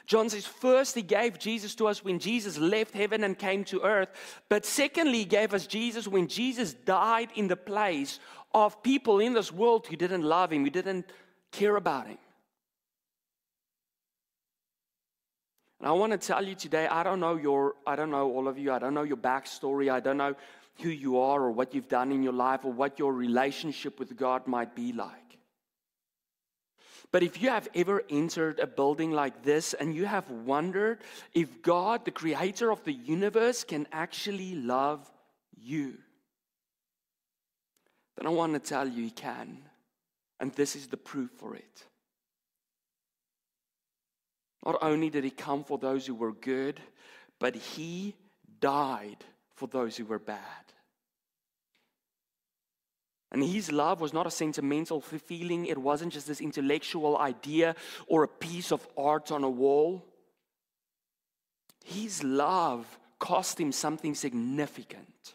John 0.07 0.29
says, 0.29 0.45
first, 0.45 0.95
he 0.95 1.03
gave 1.03 1.38
Jesus 1.38 1.75
to 1.76 1.87
us 1.87 2.05
when 2.05 2.19
Jesus 2.19 2.59
left 2.59 2.93
heaven 2.93 3.25
and 3.25 3.38
came 3.38 3.64
to 3.64 3.81
earth. 3.83 4.11
But 4.50 4.67
secondly, 4.67 5.21
he 5.21 5.25
gave 5.25 5.55
us 5.55 5.67
Jesus 5.67 6.07
when 6.07 6.29
Jesus 6.29 6.75
died 6.75 7.31
in 7.37 7.49
the 7.49 7.57
place 7.57 8.21
of 8.53 8.83
people 8.83 9.19
in 9.19 9.33
this 9.33 9.50
world 9.50 9.87
who 9.87 9.97
didn't 9.97 10.23
love 10.23 10.53
him, 10.53 10.64
who 10.64 10.71
didn't 10.71 11.07
care 11.53 11.76
about 11.76 12.07
him. 12.07 12.19
And 15.85 15.91
I 15.91 15.93
want 15.93 16.12
to 16.12 16.19
tell 16.19 16.43
you 16.43 16.55
today, 16.55 16.87
I 16.87 17.03
don't 17.03 17.21
know 17.21 17.37
your, 17.37 17.75
I 17.87 17.95
don't 17.95 18.11
know 18.11 18.33
all 18.33 18.49
of 18.49 18.59
you, 18.59 18.73
I 18.73 18.79
don't 18.79 18.95
know 18.95 19.03
your 19.03 19.19
backstory, 19.19 19.93
I 19.93 20.00
don't 20.00 20.17
know 20.17 20.35
who 20.81 20.88
you 20.88 21.19
are 21.19 21.43
or 21.43 21.50
what 21.50 21.75
you've 21.75 21.91
done 21.91 22.11
in 22.11 22.23
your 22.23 22.33
life 22.33 22.64
or 22.64 22.73
what 22.73 22.99
your 22.99 23.12
relationship 23.12 23.99
with 23.99 24.17
God 24.17 24.47
might 24.47 24.75
be 24.75 24.95
like. 24.95 25.38
But 27.12 27.23
if 27.23 27.43
you 27.43 27.50
have 27.50 27.69
ever 27.75 28.03
entered 28.09 28.61
a 28.61 28.67
building 28.67 29.11
like 29.11 29.43
this 29.43 29.75
and 29.75 29.95
you 29.95 30.07
have 30.07 30.31
wondered 30.31 31.00
if 31.35 31.61
God, 31.61 32.07
the 32.07 32.12
creator 32.12 32.71
of 32.71 32.83
the 32.85 32.95
universe, 32.95 33.62
can 33.62 33.87
actually 33.93 34.55
love 34.55 35.12
you, 35.55 35.99
then 38.17 38.26
I 38.26 38.31
want 38.31 38.55
to 38.55 38.59
tell 38.59 38.88
you 38.88 39.03
he 39.03 39.11
can. 39.11 39.59
And 40.41 40.50
this 40.55 40.76
is 40.76 40.87
the 40.87 40.97
proof 40.97 41.31
for 41.37 41.55
it. 41.55 41.85
Not 44.64 44.78
only 44.83 45.11
did 45.11 45.25
he 45.25 45.30
come 45.30 45.64
for 45.64 45.78
those 45.78 46.06
who 46.06 46.14
were 46.14 46.33
good, 46.33 46.80
but 47.38 47.54
he 47.54 48.14
died 48.61 49.25
for 49.54 49.66
those 49.68 49.97
who 49.97 50.04
were 50.04 50.18
bad. 50.18 50.38
And 53.30 53.42
his 53.42 53.73
love 53.73 54.00
was 54.00 54.12
not 54.12 54.28
a 54.28 54.30
sentimental 54.30 55.00
feeling, 55.00 55.66
it 55.66 55.76
wasn't 55.76 56.12
just 56.12 56.28
this 56.28 56.40
intellectual 56.40 57.18
idea 57.18 57.75
or 58.06 58.23
a 58.23 58.28
piece 58.28 58.71
of 58.71 58.87
art 58.97 59.33
on 59.33 59.42
a 59.42 59.50
wall. 59.50 60.04
His 61.85 62.23
love 62.23 62.87
cost 63.18 63.59
him 63.59 63.73
something 63.73 64.14
significant 64.14 65.35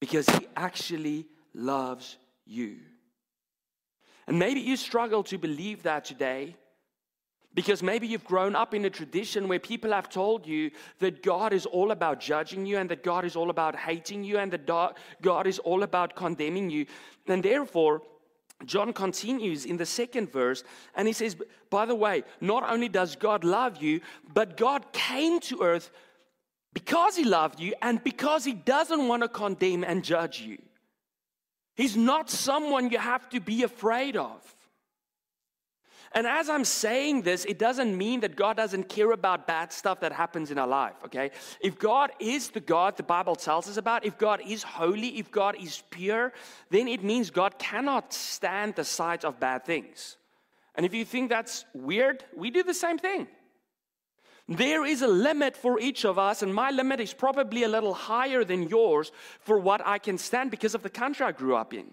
because 0.00 0.28
he 0.28 0.46
actually 0.56 1.26
loves 1.52 2.16
you. 2.46 2.76
And 4.28 4.38
maybe 4.38 4.60
you 4.60 4.76
struggle 4.76 5.24
to 5.24 5.36
believe 5.36 5.82
that 5.82 6.04
today. 6.04 6.54
Because 7.58 7.82
maybe 7.82 8.06
you've 8.06 8.22
grown 8.22 8.54
up 8.54 8.72
in 8.72 8.84
a 8.84 8.90
tradition 8.90 9.48
where 9.48 9.58
people 9.58 9.90
have 9.90 10.08
told 10.08 10.46
you 10.46 10.70
that 11.00 11.24
God 11.24 11.52
is 11.52 11.66
all 11.66 11.90
about 11.90 12.20
judging 12.20 12.64
you 12.64 12.78
and 12.78 12.88
that 12.88 13.02
God 13.02 13.24
is 13.24 13.34
all 13.34 13.50
about 13.50 13.74
hating 13.74 14.22
you 14.22 14.38
and 14.38 14.52
that 14.52 14.64
God 15.22 15.46
is 15.48 15.58
all 15.58 15.82
about 15.82 16.14
condemning 16.14 16.70
you. 16.70 16.86
And 17.26 17.42
therefore, 17.42 18.02
John 18.64 18.92
continues 18.92 19.64
in 19.64 19.76
the 19.76 19.86
second 19.86 20.30
verse 20.30 20.62
and 20.94 21.08
he 21.08 21.12
says, 21.12 21.36
By 21.68 21.84
the 21.84 21.96
way, 21.96 22.22
not 22.40 22.62
only 22.62 22.88
does 22.88 23.16
God 23.16 23.42
love 23.42 23.82
you, 23.82 24.02
but 24.32 24.56
God 24.56 24.92
came 24.92 25.40
to 25.40 25.60
earth 25.60 25.90
because 26.74 27.16
he 27.16 27.24
loved 27.24 27.58
you 27.58 27.74
and 27.82 28.04
because 28.04 28.44
he 28.44 28.52
doesn't 28.52 29.08
want 29.08 29.22
to 29.22 29.28
condemn 29.28 29.82
and 29.82 30.04
judge 30.04 30.40
you. 30.40 30.58
He's 31.74 31.96
not 31.96 32.30
someone 32.30 32.90
you 32.90 32.98
have 32.98 33.28
to 33.30 33.40
be 33.40 33.64
afraid 33.64 34.16
of. 34.16 34.54
And 36.12 36.26
as 36.26 36.48
I'm 36.48 36.64
saying 36.64 37.22
this, 37.22 37.44
it 37.44 37.58
doesn't 37.58 37.96
mean 37.96 38.20
that 38.20 38.34
God 38.34 38.56
doesn't 38.56 38.88
care 38.88 39.12
about 39.12 39.46
bad 39.46 39.72
stuff 39.72 40.00
that 40.00 40.12
happens 40.12 40.50
in 40.50 40.58
our 40.58 40.66
life, 40.66 40.94
okay? 41.04 41.30
If 41.60 41.78
God 41.78 42.12
is 42.18 42.48
the 42.48 42.60
God 42.60 42.96
the 42.96 43.02
Bible 43.02 43.36
tells 43.36 43.68
us 43.68 43.76
about, 43.76 44.06
if 44.06 44.16
God 44.16 44.40
is 44.46 44.62
holy, 44.62 45.18
if 45.18 45.30
God 45.30 45.56
is 45.60 45.82
pure, 45.90 46.32
then 46.70 46.88
it 46.88 47.04
means 47.04 47.30
God 47.30 47.58
cannot 47.58 48.12
stand 48.12 48.74
the 48.74 48.84
sight 48.84 49.24
of 49.24 49.38
bad 49.38 49.64
things. 49.66 50.16
And 50.74 50.86
if 50.86 50.94
you 50.94 51.04
think 51.04 51.28
that's 51.28 51.66
weird, 51.74 52.24
we 52.34 52.50
do 52.50 52.62
the 52.62 52.74
same 52.74 52.98
thing. 52.98 53.28
There 54.48 54.86
is 54.86 55.02
a 55.02 55.08
limit 55.08 55.58
for 55.58 55.78
each 55.78 56.06
of 56.06 56.18
us, 56.18 56.42
and 56.42 56.54
my 56.54 56.70
limit 56.70 57.00
is 57.00 57.12
probably 57.12 57.64
a 57.64 57.68
little 57.68 57.92
higher 57.92 58.44
than 58.44 58.62
yours 58.62 59.12
for 59.40 59.58
what 59.58 59.86
I 59.86 59.98
can 59.98 60.16
stand 60.16 60.50
because 60.50 60.74
of 60.74 60.82
the 60.82 60.88
country 60.88 61.26
I 61.26 61.32
grew 61.32 61.54
up 61.54 61.74
in, 61.74 61.90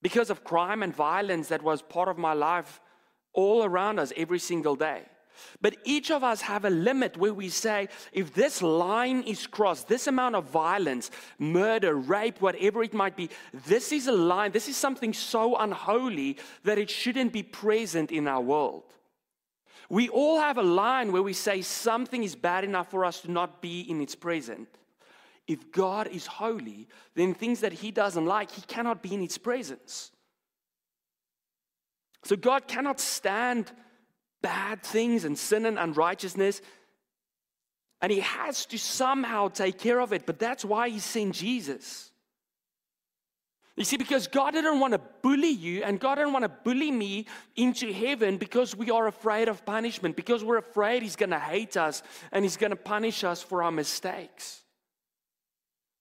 because 0.00 0.30
of 0.30 0.44
crime 0.44 0.82
and 0.82 0.96
violence 0.96 1.48
that 1.48 1.62
was 1.62 1.82
part 1.82 2.08
of 2.08 2.16
my 2.16 2.32
life 2.32 2.80
all 3.38 3.62
around 3.62 4.00
us 4.00 4.12
every 4.16 4.40
single 4.40 4.74
day. 4.74 5.04
But 5.60 5.76
each 5.84 6.10
of 6.10 6.24
us 6.24 6.40
have 6.40 6.64
a 6.64 6.70
limit 6.70 7.16
where 7.16 7.32
we 7.32 7.50
say, 7.50 7.88
if 8.12 8.34
this 8.34 8.60
line 8.62 9.22
is 9.22 9.46
crossed, 9.46 9.86
this 9.86 10.08
amount 10.08 10.34
of 10.34 10.50
violence, 10.50 11.12
murder, 11.38 11.94
rape, 11.94 12.40
whatever 12.40 12.82
it 12.82 12.92
might 12.92 13.16
be, 13.16 13.30
this 13.68 13.92
is 13.92 14.08
a 14.08 14.12
line, 14.12 14.50
this 14.50 14.68
is 14.68 14.76
something 14.76 15.12
so 15.12 15.54
unholy 15.54 16.36
that 16.64 16.78
it 16.78 16.90
shouldn't 16.90 17.32
be 17.32 17.44
present 17.44 18.10
in 18.10 18.26
our 18.26 18.40
world. 18.40 18.92
We 19.88 20.08
all 20.08 20.40
have 20.40 20.58
a 20.58 20.62
line 20.82 21.12
where 21.12 21.22
we 21.22 21.32
say 21.32 21.62
something 21.62 22.24
is 22.24 22.34
bad 22.34 22.64
enough 22.64 22.90
for 22.90 23.04
us 23.04 23.20
to 23.20 23.30
not 23.30 23.62
be 23.62 23.82
in 23.82 24.00
its 24.00 24.16
presence. 24.16 24.68
If 25.46 25.70
God 25.70 26.08
is 26.08 26.26
holy, 26.26 26.88
then 27.14 27.34
things 27.34 27.60
that 27.60 27.72
He 27.72 27.92
doesn't 27.92 28.26
like, 28.26 28.50
He 28.50 28.62
cannot 28.62 29.00
be 29.00 29.14
in 29.14 29.22
its 29.22 29.38
presence. 29.38 30.10
So 32.28 32.36
God 32.36 32.68
cannot 32.68 33.00
stand 33.00 33.72
bad 34.42 34.82
things 34.82 35.24
and 35.24 35.38
sin 35.38 35.64
and 35.64 35.78
unrighteousness. 35.78 36.60
And 38.02 38.12
he 38.12 38.20
has 38.20 38.66
to 38.66 38.78
somehow 38.78 39.48
take 39.48 39.78
care 39.78 39.98
of 39.98 40.12
it. 40.12 40.26
But 40.26 40.38
that's 40.38 40.62
why 40.62 40.90
he 40.90 40.98
sent 40.98 41.36
Jesus. 41.36 42.10
You 43.76 43.84
see, 43.84 43.96
because 43.96 44.26
God 44.26 44.50
didn't 44.50 44.78
want 44.78 44.92
to 44.92 45.00
bully 45.22 45.48
you 45.48 45.82
and 45.84 45.98
God 45.98 46.16
didn't 46.16 46.34
want 46.34 46.42
to 46.42 46.50
bully 46.50 46.90
me 46.90 47.24
into 47.56 47.94
heaven 47.94 48.36
because 48.36 48.76
we 48.76 48.90
are 48.90 49.06
afraid 49.06 49.48
of 49.48 49.64
punishment, 49.64 50.14
because 50.14 50.44
we're 50.44 50.58
afraid 50.58 51.02
He's 51.02 51.16
going 51.16 51.30
to 51.30 51.38
hate 51.38 51.78
us 51.78 52.02
and 52.30 52.44
He's 52.44 52.58
going 52.58 52.72
to 52.72 52.76
punish 52.76 53.24
us 53.24 53.42
for 53.42 53.62
our 53.62 53.72
mistakes. 53.72 54.60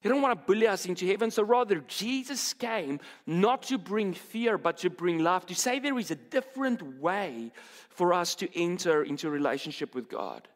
He 0.01 0.09
didn't 0.09 0.21
want 0.21 0.39
to 0.39 0.45
bully 0.45 0.67
us 0.67 0.85
into 0.85 1.07
heaven, 1.07 1.31
so 1.31 1.43
rather, 1.43 1.79
Jesus 1.87 2.53
came 2.53 2.99
not 3.25 3.63
to 3.63 3.77
bring 3.77 4.13
fear, 4.13 4.57
but 4.57 4.77
to 4.77 4.89
bring 4.89 5.19
love, 5.19 5.45
to 5.47 5.55
say 5.55 5.79
there 5.79 5.97
is 5.97 6.11
a 6.11 6.15
different 6.15 6.99
way 6.99 7.51
for 7.89 8.13
us 8.13 8.35
to 8.35 8.59
enter 8.59 9.03
into 9.03 9.27
a 9.27 9.31
relationship 9.31 9.95
with 9.95 10.07
God. 10.07 10.47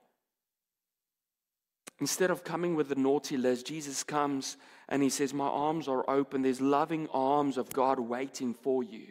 Instead 2.00 2.30
of 2.30 2.44
coming 2.44 2.76
with 2.76 2.90
the 2.90 2.96
naughty 2.96 3.38
list, 3.38 3.68
Jesus 3.68 4.04
comes 4.04 4.58
and 4.90 5.02
he 5.02 5.10
says, 5.10 5.34
My 5.34 5.48
arms 5.48 5.88
are 5.88 6.08
open. 6.10 6.42
There's 6.42 6.62
loving 6.62 7.08
arms 7.14 7.58
of 7.58 7.70
God 7.70 8.00
waiting 8.00 8.54
for 8.54 8.84
you. 8.84 9.08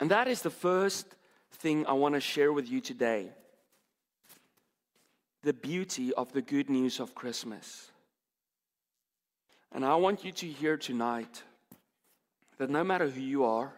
And 0.00 0.10
that 0.10 0.26
is 0.26 0.42
the 0.42 0.50
first 0.50 1.06
thing 1.52 1.86
I 1.86 1.92
want 1.92 2.14
to 2.14 2.20
share 2.20 2.52
with 2.52 2.68
you 2.68 2.80
today 2.80 3.30
the 5.42 5.52
beauty 5.52 6.12
of 6.14 6.32
the 6.32 6.42
good 6.42 6.70
news 6.70 7.00
of 7.00 7.14
Christmas. 7.14 7.90
And 9.72 9.84
I 9.84 9.96
want 9.96 10.24
you 10.24 10.32
to 10.32 10.46
hear 10.46 10.76
tonight 10.76 11.42
that 12.58 12.70
no 12.70 12.84
matter 12.84 13.08
who 13.08 13.20
you 13.20 13.44
are, 13.44 13.72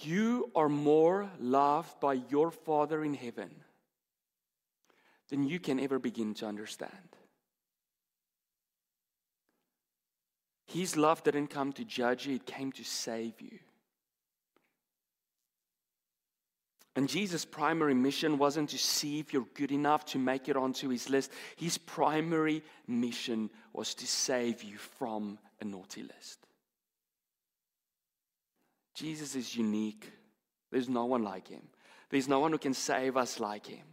you 0.00 0.50
are 0.54 0.68
more 0.68 1.30
loved 1.38 2.00
by 2.00 2.14
your 2.14 2.50
Father 2.50 3.04
in 3.04 3.14
heaven 3.14 3.50
than 5.28 5.46
you 5.46 5.58
can 5.58 5.80
ever 5.80 5.98
begin 5.98 6.34
to 6.34 6.46
understand. 6.46 6.92
His 10.66 10.96
love 10.96 11.22
didn't 11.22 11.48
come 11.48 11.72
to 11.74 11.84
judge 11.84 12.26
you, 12.26 12.36
it 12.36 12.46
came 12.46 12.72
to 12.72 12.84
save 12.84 13.40
you. 13.40 13.58
And 16.96 17.10
Jesus' 17.10 17.44
primary 17.44 17.92
mission 17.92 18.38
wasn't 18.38 18.70
to 18.70 18.78
see 18.78 19.18
if 19.18 19.32
you're 19.32 19.46
good 19.54 19.70
enough 19.70 20.06
to 20.06 20.18
make 20.18 20.48
it 20.48 20.56
onto 20.56 20.88
his 20.88 21.10
list. 21.10 21.30
His 21.56 21.76
primary 21.76 22.62
mission 22.88 23.50
was 23.74 23.94
to 23.96 24.06
save 24.06 24.62
you 24.62 24.78
from 24.78 25.38
a 25.60 25.64
naughty 25.66 26.02
list. 26.02 26.38
Jesus 28.94 29.36
is 29.36 29.54
unique. 29.54 30.10
There's 30.72 30.88
no 30.88 31.04
one 31.04 31.22
like 31.22 31.48
him. 31.48 31.62
There's 32.08 32.28
no 32.28 32.40
one 32.40 32.52
who 32.52 32.58
can 32.58 32.72
save 32.72 33.18
us 33.18 33.38
like 33.38 33.66
him. 33.66 33.84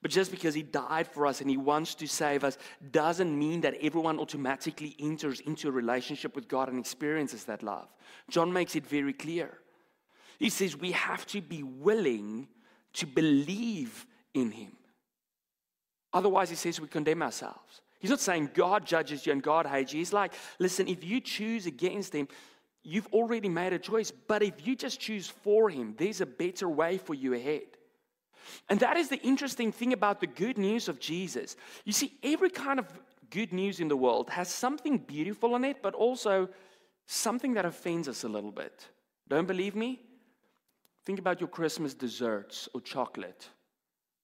But 0.00 0.12
just 0.12 0.30
because 0.30 0.54
he 0.54 0.62
died 0.62 1.08
for 1.08 1.26
us 1.26 1.40
and 1.40 1.50
he 1.50 1.56
wants 1.56 1.96
to 1.96 2.06
save 2.06 2.44
us 2.44 2.56
doesn't 2.92 3.36
mean 3.36 3.62
that 3.62 3.74
everyone 3.82 4.20
automatically 4.20 4.94
enters 5.00 5.40
into 5.40 5.68
a 5.68 5.72
relationship 5.72 6.36
with 6.36 6.46
God 6.46 6.68
and 6.68 6.78
experiences 6.78 7.44
that 7.44 7.64
love. 7.64 7.88
John 8.30 8.52
makes 8.52 8.76
it 8.76 8.86
very 8.86 9.12
clear. 9.12 9.58
He 10.38 10.50
says 10.50 10.76
we 10.76 10.92
have 10.92 11.26
to 11.26 11.40
be 11.40 11.62
willing 11.62 12.48
to 12.94 13.06
believe 13.06 14.06
in 14.34 14.50
him. 14.50 14.72
Otherwise, 16.12 16.50
he 16.50 16.56
says 16.56 16.80
we 16.80 16.88
condemn 16.88 17.22
ourselves. 17.22 17.82
He's 17.98 18.10
not 18.10 18.20
saying 18.20 18.50
God 18.54 18.86
judges 18.86 19.26
you 19.26 19.32
and 19.32 19.42
God 19.42 19.66
hates 19.66 19.92
you. 19.92 19.98
He's 19.98 20.12
like, 20.12 20.32
listen, 20.58 20.88
if 20.88 21.02
you 21.04 21.20
choose 21.20 21.66
against 21.66 22.14
him, 22.14 22.28
you've 22.82 23.06
already 23.08 23.48
made 23.48 23.72
a 23.72 23.78
choice. 23.78 24.10
But 24.10 24.42
if 24.42 24.66
you 24.66 24.76
just 24.76 25.00
choose 25.00 25.28
for 25.28 25.68
him, 25.68 25.94
there's 25.98 26.20
a 26.20 26.26
better 26.26 26.68
way 26.68 26.98
for 26.98 27.14
you 27.14 27.34
ahead. 27.34 27.64
And 28.68 28.78
that 28.80 28.96
is 28.96 29.08
the 29.08 29.20
interesting 29.22 29.72
thing 29.72 29.92
about 29.92 30.20
the 30.20 30.26
good 30.26 30.56
news 30.56 30.88
of 30.88 31.00
Jesus. 31.00 31.56
You 31.84 31.92
see, 31.92 32.12
every 32.22 32.50
kind 32.50 32.78
of 32.78 32.86
good 33.30 33.52
news 33.52 33.80
in 33.80 33.88
the 33.88 33.96
world 33.96 34.30
has 34.30 34.48
something 34.48 34.98
beautiful 34.98 35.56
in 35.56 35.64
it, 35.64 35.82
but 35.82 35.94
also 35.94 36.48
something 37.06 37.54
that 37.54 37.64
offends 37.64 38.08
us 38.08 38.24
a 38.24 38.28
little 38.28 38.52
bit. 38.52 38.86
Don't 39.28 39.48
believe 39.48 39.74
me? 39.74 40.00
Think 41.06 41.20
about 41.20 41.40
your 41.40 41.48
Christmas 41.48 41.94
desserts 41.94 42.68
or 42.74 42.80
chocolate. 42.80 43.48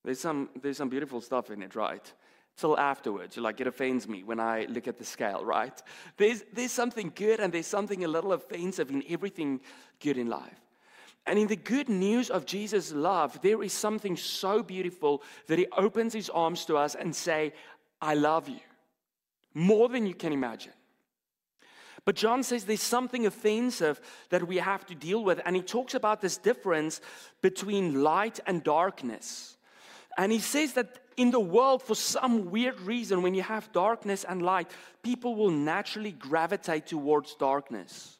There's 0.05 0.19
some, 0.19 0.51
there's 0.61 0.79
some 0.79 0.89
beautiful 0.89 1.21
stuff 1.21 1.51
in 1.51 1.63
it, 1.63 1.77
right? 1.77 2.13
Till 2.57 2.77
afterwards, 2.79 3.39
like 3.39 3.61
it 3.61 3.69
offends 3.69 4.09
me 4.09 4.25
when 4.25 4.41
I 4.41 4.67
look 4.69 4.89
at 4.89 4.99
the 4.99 5.05
scale, 5.05 5.45
right? 5.45 5.81
There's, 6.17 6.43
there's 6.53 6.73
something 6.73 7.13
good 7.15 7.39
and 7.39 7.55
there's 7.55 7.69
something 7.69 8.05
a 8.05 8.09
little 8.09 8.33
offensive 8.33 8.91
in 8.91 9.05
everything 9.09 9.61
good 10.01 10.19
in 10.19 10.29
life. 10.29 10.61
And 11.25 11.39
in 11.39 11.47
the 11.47 11.57
good 11.57 11.89
news 11.89 12.31
of 12.31 12.47
Jesus' 12.47 12.93
love, 12.93 13.41
there 13.43 13.63
is 13.63 13.73
something 13.73 14.17
so 14.17 14.61
beautiful 14.61 15.23
that 15.47 15.61
he 15.61 15.69
opens 15.77 16.13
his 16.13 16.29
arms 16.31 16.65
to 16.65 16.77
us 16.77 16.97
and 16.97 17.15
say, 17.15 17.53
I 18.01 18.15
love 18.15 18.49
you. 18.49 18.59
More 19.55 19.89
than 19.89 20.05
you 20.05 20.15
can 20.15 20.33
imagine. 20.33 20.73
But 22.05 22.17
John 22.17 22.43
says 22.43 22.65
there's 22.65 22.83
something 22.83 23.27
offensive 23.27 24.01
that 24.31 24.47
we 24.47 24.57
have 24.57 24.85
to 24.87 24.95
deal 24.95 25.23
with. 25.23 25.41
And 25.45 25.55
he 25.55 25.63
talks 25.63 25.95
about 25.95 26.21
this 26.21 26.37
difference 26.37 27.01
between 27.41 28.03
light 28.03 28.41
and 28.47 28.63
darkness. 28.65 29.57
And 30.19 30.33
he 30.33 30.41
says 30.41 30.73
that 30.75 30.99
in 31.17 31.31
the 31.31 31.41
world, 31.41 31.83
for 31.83 31.95
some 31.95 32.51
weird 32.51 32.81
reason, 32.81 33.23
when 33.23 33.35
you 33.35 33.43
have 33.43 33.71
darkness 33.73 34.25
and 34.25 34.43
light, 34.43 34.71
people 35.03 35.37
will 35.37 35.51
naturally 35.51 36.13
gravitate 36.13 36.87
towards 36.87 37.35
darkness. 37.35 38.19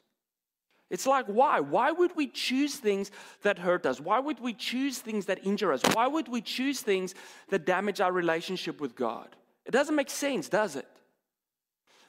It's 0.89 1.07
like, 1.07 1.25
why? 1.25 1.59
Why 1.59 1.91
would 1.91 2.15
we 2.15 2.27
choose 2.27 2.75
things 2.75 3.09
that 3.41 3.57
hurt 3.57 3.85
us? 3.85 3.99
Why 3.99 4.19
would 4.19 4.39
we 4.39 4.53
choose 4.53 4.99
things 4.99 5.25
that 5.25 5.43
injure 5.43 5.73
us? 5.73 5.81
Why 5.93 6.07
would 6.07 6.27
we 6.27 6.39
choose 6.39 6.81
things 6.81 7.15
that 7.49 7.65
damage 7.65 7.99
our 7.99 8.11
relationship 8.11 8.79
with 8.79 8.95
God? 8.95 9.27
It 9.65 9.71
doesn't 9.71 9.95
make 9.95 10.11
sense, 10.11 10.49
does 10.49 10.75
it? 10.75 10.87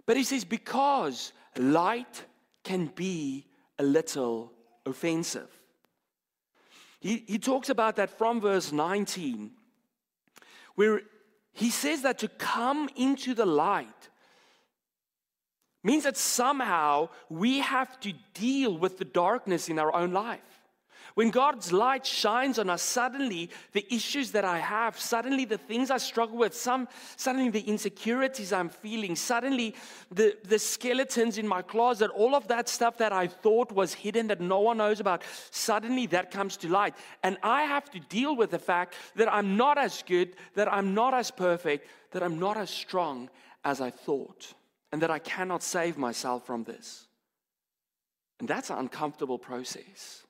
But 0.07 0.19
he 0.19 0.25
says, 0.25 0.45
because 0.45 1.33
light 1.59 2.25
can 2.63 2.87
be 2.87 3.47
a 3.79 3.83
little 3.83 4.53
offensive. 4.87 5.51
He, 7.01 7.25
he 7.27 7.39
talks 7.39 7.69
about 7.69 7.97
that 7.97 8.11
from 8.11 8.41
verse 8.41 8.73
19, 8.73 9.51
where 10.75 11.03
he 11.53 11.71
says 11.71 12.03
that 12.03 12.19
to 12.21 12.29
come 12.29 12.89
into 12.97 13.35
the 13.35 13.47
light 13.47 14.09
means 15.83 16.05
that 16.05 16.17
somehow 16.17 17.11
we 17.29 17.59
have 17.59 18.01
to 18.01 18.13
deal 18.33 18.77
with 18.77 18.99
the 18.99 19.05
darkness 19.05 19.69
in 19.69 19.79
our 19.79 19.95
own 19.95 20.13
life. 20.13 20.54
When 21.15 21.31
God's 21.31 21.73
light 21.73 22.05
shines 22.05 22.59
on 22.59 22.69
us, 22.69 22.83
suddenly 22.83 23.51
the 23.73 23.87
issues 23.95 24.33
that 24.33 24.45
I 24.45 24.59
have, 24.59 24.99
suddenly 24.99 25.45
the 25.45 25.59
things 25.59 25.93
I 25.93 25.99
struggle 25.99 26.37
with, 26.37 26.55
some, 26.55 26.89
suddenly 27.17 27.51
the 27.51 27.61
insecurities 27.61 28.53
I'm 28.53 28.69
feeling, 28.69 29.15
suddenly 29.15 29.77
the, 30.11 30.37
the 30.43 30.59
skeletons 30.59 31.39
in 31.39 31.47
my 31.47 31.63
closet, 31.63 32.11
all 32.11 32.35
of 32.35 32.49
that 32.49 32.69
stuff 32.69 32.99
that 32.99 33.13
I 33.13 33.29
thought 33.29 33.71
was 33.71 33.95
hidden 33.95 34.27
that 34.27 34.41
no 34.41 34.59
one 34.59 34.79
knows 34.79 34.99
about, 34.99 35.23
suddenly 35.53 36.07
that 36.07 36.33
comes 36.33 36.57
to 36.59 36.69
light. 36.69 36.97
And 37.23 37.39
I 37.45 37.63
have 37.63 37.89
to 37.93 38.01
deal 38.01 38.35
with 38.35 38.51
the 38.51 38.59
fact 38.59 38.95
that 39.15 39.33
I'm 39.33 39.57
not 39.57 39.79
as 39.79 40.03
good, 40.03 40.35
that 40.55 40.73
I'm 40.73 40.95
not 40.95 41.15
as 41.15 41.31
perfect, 41.31 41.87
that 42.11 42.25
I'm 42.25 42.41
not 42.41 42.57
as 42.57 42.71
strong 42.71 43.31
as 43.65 43.81
I 43.81 43.91
thought 43.91 44.53
and 44.91 45.01
that 45.03 45.13
I 45.13 45.21
cannot 45.21 45.63
save 45.63 45.97
myself 45.97 46.45
from 46.45 46.65
this. 46.65 47.07
And 48.41 48.49
that's 48.49 48.71
an 48.71 48.79
uncomfortable 48.79 49.39
process. 49.39 50.25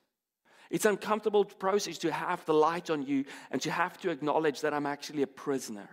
It's 0.69 0.85
uncomfortable 0.85 1.45
process 1.45 1.97
to 1.99 2.11
have 2.11 2.43
the 2.45 2.53
light 2.53 2.89
on 2.89 3.03
you 3.03 3.25
and 3.51 3.61
to 3.61 3.71
have 3.71 3.97
to 3.99 4.09
acknowledge 4.09 4.61
that 4.61 4.73
I'm 4.73 4.85
actually 4.85 5.21
a 5.21 5.27
prisoner. 5.27 5.89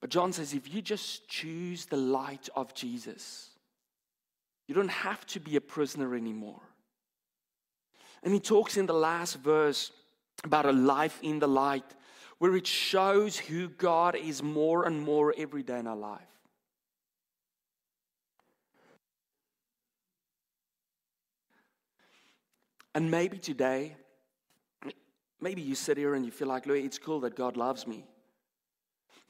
But 0.00 0.10
John 0.10 0.32
says 0.32 0.54
if 0.54 0.72
you 0.72 0.82
just 0.82 1.28
choose 1.28 1.86
the 1.86 1.96
light 1.96 2.48
of 2.54 2.74
Jesus, 2.74 3.50
you 4.68 4.74
don't 4.74 4.90
have 4.90 5.26
to 5.28 5.40
be 5.40 5.56
a 5.56 5.60
prisoner 5.60 6.14
anymore. 6.14 6.62
And 8.22 8.32
he 8.32 8.40
talks 8.40 8.76
in 8.76 8.86
the 8.86 8.94
last 8.94 9.36
verse 9.36 9.92
about 10.44 10.66
a 10.66 10.72
life 10.72 11.18
in 11.22 11.38
the 11.38 11.48
light 11.48 11.94
where 12.38 12.56
it 12.56 12.66
shows 12.66 13.38
who 13.38 13.68
God 13.68 14.16
is 14.16 14.42
more 14.42 14.86
and 14.86 15.00
more 15.00 15.34
every 15.36 15.62
day 15.62 15.78
in 15.78 15.86
our 15.86 15.96
life. 15.96 16.20
And 22.96 23.10
maybe 23.10 23.36
today, 23.36 23.94
maybe 25.38 25.60
you 25.60 25.74
sit 25.74 25.98
here 25.98 26.14
and 26.14 26.24
you 26.24 26.30
feel 26.30 26.48
like, 26.48 26.64
Louis, 26.64 26.82
it's 26.82 26.96
cool 26.96 27.20
that 27.20 27.36
God 27.36 27.58
loves 27.58 27.86
me. 27.86 28.06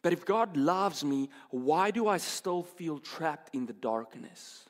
But 0.03 0.13
if 0.13 0.25
God 0.25 0.57
loves 0.57 1.03
me, 1.03 1.31
why 1.51 1.91
do 1.91 2.07
I 2.07 2.19
still 2.19 2.63
feel 2.63 3.01
trapped 3.01 3.53
in 3.57 3.67
the 3.67 3.73
darkness? 3.73 4.63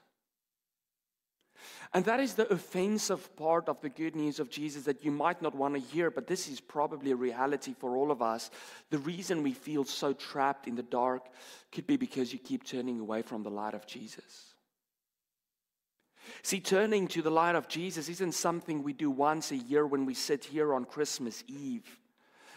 And 1.93 2.07
that 2.07 2.21
is 2.21 2.33
the 2.33 2.51
offensive 2.51 3.37
part 3.37 3.69
of 3.69 3.79
the 3.83 3.91
good 3.91 4.17
news 4.17 4.41
of 4.41 4.49
Jesus 4.49 4.85
that 4.85 5.05
you 5.05 5.11
might 5.11 5.43
not 5.43 5.55
want 5.55 5.75
to 5.75 5.81
hear, 5.81 6.11
but 6.11 6.27
this 6.27 6.49
is 6.49 6.59
probably 6.59 7.11
a 7.11 7.17
reality 7.17 7.75
for 7.79 7.99
all 7.99 8.11
of 8.11 8.23
us. 8.23 8.51
The 8.89 8.97
reason 8.97 9.43
we 9.43 9.53
feel 9.53 9.85
so 9.85 10.15
trapped 10.15 10.67
in 10.67 10.75
the 10.75 10.83
dark 10.83 11.27
could 11.71 11.87
be 11.87 11.99
because 11.99 12.33
you 12.33 12.39
keep 12.39 12.65
turning 12.65 12.99
away 13.01 13.21
from 13.21 13.43
the 13.43 13.51
light 13.51 13.75
of 13.75 13.87
Jesus. 13.87 14.56
See, 16.43 16.61
turning 16.61 17.09
to 17.09 17.23
the 17.23 17.31
light 17.31 17.55
of 17.55 17.69
Jesus 17.69 18.09
isn't 18.09 18.33
something 18.33 18.83
we 18.83 18.93
do 18.93 19.11
once 19.11 19.51
a 19.51 19.57
year 19.57 19.87
when 19.87 20.07
we 20.07 20.15
sit 20.15 20.45
here 20.45 20.75
on 20.75 20.85
Christmas 20.85 21.43
Eve. 21.49 21.99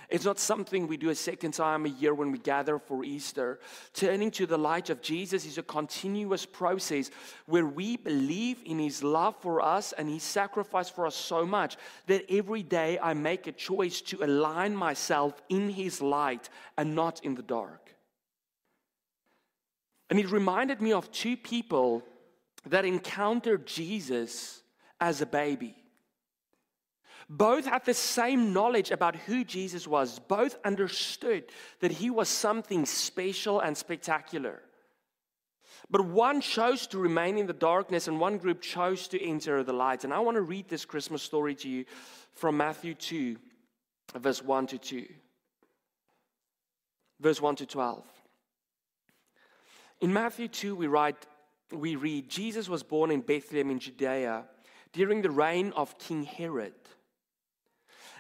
It's 0.10 0.26
not 0.26 0.40
something 0.40 0.88
we 0.88 0.98
do 0.98 1.12
a 1.12 1.16
second 1.16 1.52
time 1.52 1.86
a 1.86 1.90
year 1.90 2.16
when 2.16 2.32
we 2.32 2.40
gather 2.40 2.80
for 2.80 3.04
Easter. 3.04 3.60
Turning 3.94 4.32
to 4.32 4.48
the 4.48 4.58
light 4.58 4.90
of 4.90 5.04
Jesus 5.04 5.46
is 5.46 5.60
a 5.60 5.64
continuous 5.64 6.48
process 6.48 7.12
where 7.46 7.68
we 7.68 7.96
believe 7.96 8.58
in 8.66 8.80
His 8.80 9.04
love 9.04 9.36
for 9.40 9.62
us 9.62 9.94
and 9.94 10.10
His 10.10 10.24
sacrifice 10.24 10.90
for 10.90 11.06
us 11.06 11.16
so 11.16 11.46
much 11.46 11.78
that 12.08 12.26
every 12.28 12.64
day 12.64 12.98
I 13.00 13.14
make 13.14 13.46
a 13.46 13.52
choice 13.52 14.02
to 14.02 14.24
align 14.24 14.76
myself 14.76 15.40
in 15.48 15.70
His 15.70 16.02
light 16.02 16.50
and 16.76 16.96
not 16.96 17.24
in 17.24 17.36
the 17.36 17.44
dark. 17.44 17.94
And 20.10 20.20
it 20.20 20.32
reminded 20.32 20.82
me 20.82 20.92
of 20.92 21.12
two 21.12 21.38
people 21.38 22.04
that 22.70 22.86
encountered 22.86 23.66
Jesus 23.66 24.62
as 25.00 25.22
a 25.22 25.26
baby. 25.26 25.76
Both 27.30 27.66
had 27.66 27.86
the 27.86 27.94
same 27.94 28.54
knowledge 28.54 28.90
about 28.90 29.16
who 29.16 29.44
Jesus 29.44 29.88
was. 29.88 30.18
Both 30.18 30.58
understood 30.66 31.46
that 31.80 31.92
he 31.92 32.10
was 32.10 32.28
something 32.28 32.86
special 32.86 33.60
and 33.60 33.78
spectacular. 33.78 34.64
But 35.92 36.06
one 36.06 36.42
chose 36.42 36.88
to 36.88 36.98
remain 36.98 37.38
in 37.38 37.46
the 37.46 37.54
darkness, 37.54 38.08
and 38.08 38.20
one 38.20 38.38
group 38.38 38.62
chose 38.62 39.08
to 39.10 39.24
enter 39.24 39.64
the 39.64 39.74
light. 39.74 40.04
And 40.04 40.14
I 40.14 40.20
want 40.20 40.36
to 40.36 40.42
read 40.42 40.68
this 40.70 40.86
Christmas 40.86 41.22
story 41.22 41.56
to 41.56 41.70
you 41.70 41.86
from 42.34 42.58
Matthew 42.58 42.96
2, 42.96 43.38
verse 44.16 44.44
1 44.44 44.68
to 44.68 44.78
2. 44.78 45.06
Verse 47.20 47.42
1 47.42 47.56
to 47.58 47.66
12. 47.66 48.04
In 50.02 50.14
Matthew 50.14 50.48
2, 50.48 50.76
we, 50.76 50.88
write, 50.88 51.28
we 51.72 51.96
read 51.96 52.30
Jesus 52.30 52.70
was 52.70 52.84
born 52.84 53.12
in 53.12 53.22
Bethlehem 53.22 53.72
in 53.72 53.80
Judea 53.80 54.46
during 54.94 55.22
the 55.22 55.32
reign 55.32 55.72
of 55.76 55.98
King 55.98 56.24
Herod. 56.24 56.74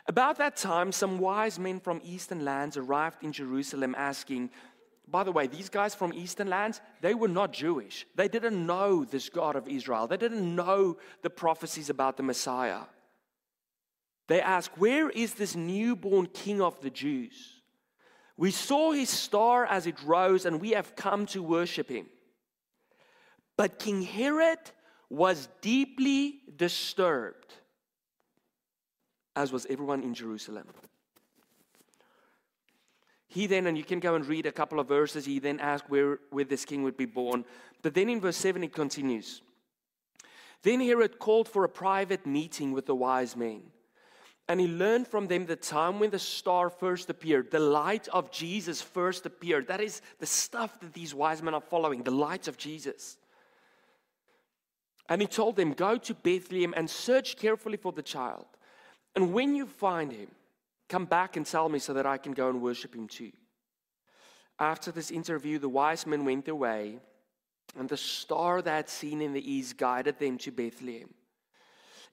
About 0.07 0.37
that 0.37 0.55
time, 0.55 0.91
some 0.91 1.19
wise 1.19 1.59
men 1.59 1.79
from 1.79 2.01
eastern 2.03 2.43
lands 2.43 2.77
arrived 2.77 3.23
in 3.23 3.31
Jerusalem 3.31 3.95
asking, 3.97 4.49
by 5.07 5.23
the 5.23 5.31
way, 5.31 5.47
these 5.47 5.69
guys 5.69 5.95
from 5.95 6.13
eastern 6.13 6.49
lands, 6.49 6.81
they 7.01 7.13
were 7.13 7.27
not 7.27 7.53
Jewish. 7.53 8.05
They 8.15 8.27
didn't 8.27 8.65
know 8.65 9.05
this 9.05 9.29
God 9.29 9.55
of 9.55 9.67
Israel. 9.67 10.07
They 10.07 10.17
didn't 10.17 10.55
know 10.55 10.97
the 11.23 11.29
prophecies 11.29 11.89
about 11.89 12.17
the 12.17 12.23
Messiah. 12.23 12.81
They 14.27 14.41
asked, 14.41 14.77
Where 14.77 15.09
is 15.09 15.33
this 15.33 15.55
newborn 15.55 16.27
king 16.27 16.61
of 16.61 16.79
the 16.81 16.91
Jews? 16.91 17.61
We 18.37 18.51
saw 18.51 18.91
his 18.91 19.09
star 19.09 19.65
as 19.65 19.87
it 19.87 20.01
rose, 20.03 20.45
and 20.45 20.61
we 20.61 20.71
have 20.71 20.95
come 20.95 21.25
to 21.27 21.41
worship 21.41 21.89
him. 21.89 22.05
But 23.59 23.77
King 23.77 24.03
Herod 24.03 24.59
was 25.09 25.49
deeply 25.59 26.39
disturbed 26.55 27.53
as 29.35 29.51
was 29.51 29.65
everyone 29.69 30.01
in 30.01 30.13
Jerusalem. 30.13 30.65
He 33.27 33.47
then, 33.47 33.67
and 33.67 33.77
you 33.77 33.83
can 33.83 33.99
go 33.99 34.15
and 34.15 34.25
read 34.25 34.45
a 34.45 34.53
couple 34.53 34.79
of 34.79 34.87
verses, 34.87 35.25
he 35.25 35.39
then 35.39 35.59
asked 35.59 35.89
where, 35.89 36.19
where 36.29 36.45
this 36.45 36.63
king 36.63 36.83
would 36.83 36.95
be 36.95 37.05
born. 37.05 37.43
But 37.81 37.95
then 37.95 38.07
in 38.07 38.21
verse 38.21 38.37
7 38.37 38.63
it 38.63 38.73
continues. 38.73 39.41
Then 40.63 40.79
Herod 40.79 41.19
called 41.19 41.49
for 41.49 41.65
a 41.65 41.69
private 41.69 42.25
meeting 42.25 42.71
with 42.71 42.85
the 42.85 42.95
wise 42.95 43.35
men. 43.35 43.63
And 44.47 44.61
he 44.61 44.69
learned 44.69 45.09
from 45.09 45.27
them 45.27 45.45
the 45.45 45.57
time 45.57 45.99
when 45.99 46.11
the 46.11 46.17
star 46.17 46.69
first 46.69 47.09
appeared, 47.09 47.51
the 47.51 47.59
light 47.59 48.07
of 48.07 48.31
Jesus 48.31 48.81
first 48.81 49.25
appeared. 49.25 49.67
That 49.67 49.81
is 49.81 50.01
the 50.17 50.25
stuff 50.25 50.79
that 50.79 50.93
these 50.93 51.13
wise 51.13 51.43
men 51.43 51.53
are 51.53 51.59
following, 51.59 52.03
the 52.03 52.11
light 52.11 52.47
of 52.47 52.55
Jesus. 52.55 53.17
And 55.09 55.21
he 55.21 55.27
told 55.27 55.55
them, 55.55 55.73
Go 55.73 55.97
to 55.97 56.13
Bethlehem 56.13 56.73
and 56.77 56.89
search 56.89 57.35
carefully 57.35 57.77
for 57.77 57.91
the 57.91 58.03
child. 58.03 58.45
And 59.15 59.33
when 59.33 59.55
you 59.55 59.65
find 59.65 60.11
him, 60.11 60.29
come 60.87 61.05
back 61.05 61.35
and 61.35 61.45
tell 61.45 61.67
me 61.67 61.79
so 61.79 61.93
that 61.93 62.05
I 62.05 62.17
can 62.17 62.33
go 62.33 62.49
and 62.49 62.61
worship 62.61 62.95
him 62.95 63.07
too. 63.07 63.31
After 64.59 64.91
this 64.91 65.09
interview, 65.09 65.57
the 65.57 65.69
wise 65.69 66.05
men 66.05 66.25
went 66.25 66.45
their 66.45 66.55
way, 66.55 66.99
and 67.77 67.89
the 67.89 67.97
star 67.97 68.61
they 68.61 68.71
had 68.71 68.89
seen 68.89 69.21
in 69.21 69.33
the 69.33 69.51
east 69.51 69.77
guided 69.77 70.19
them 70.19 70.37
to 70.39 70.51
Bethlehem. 70.51 71.09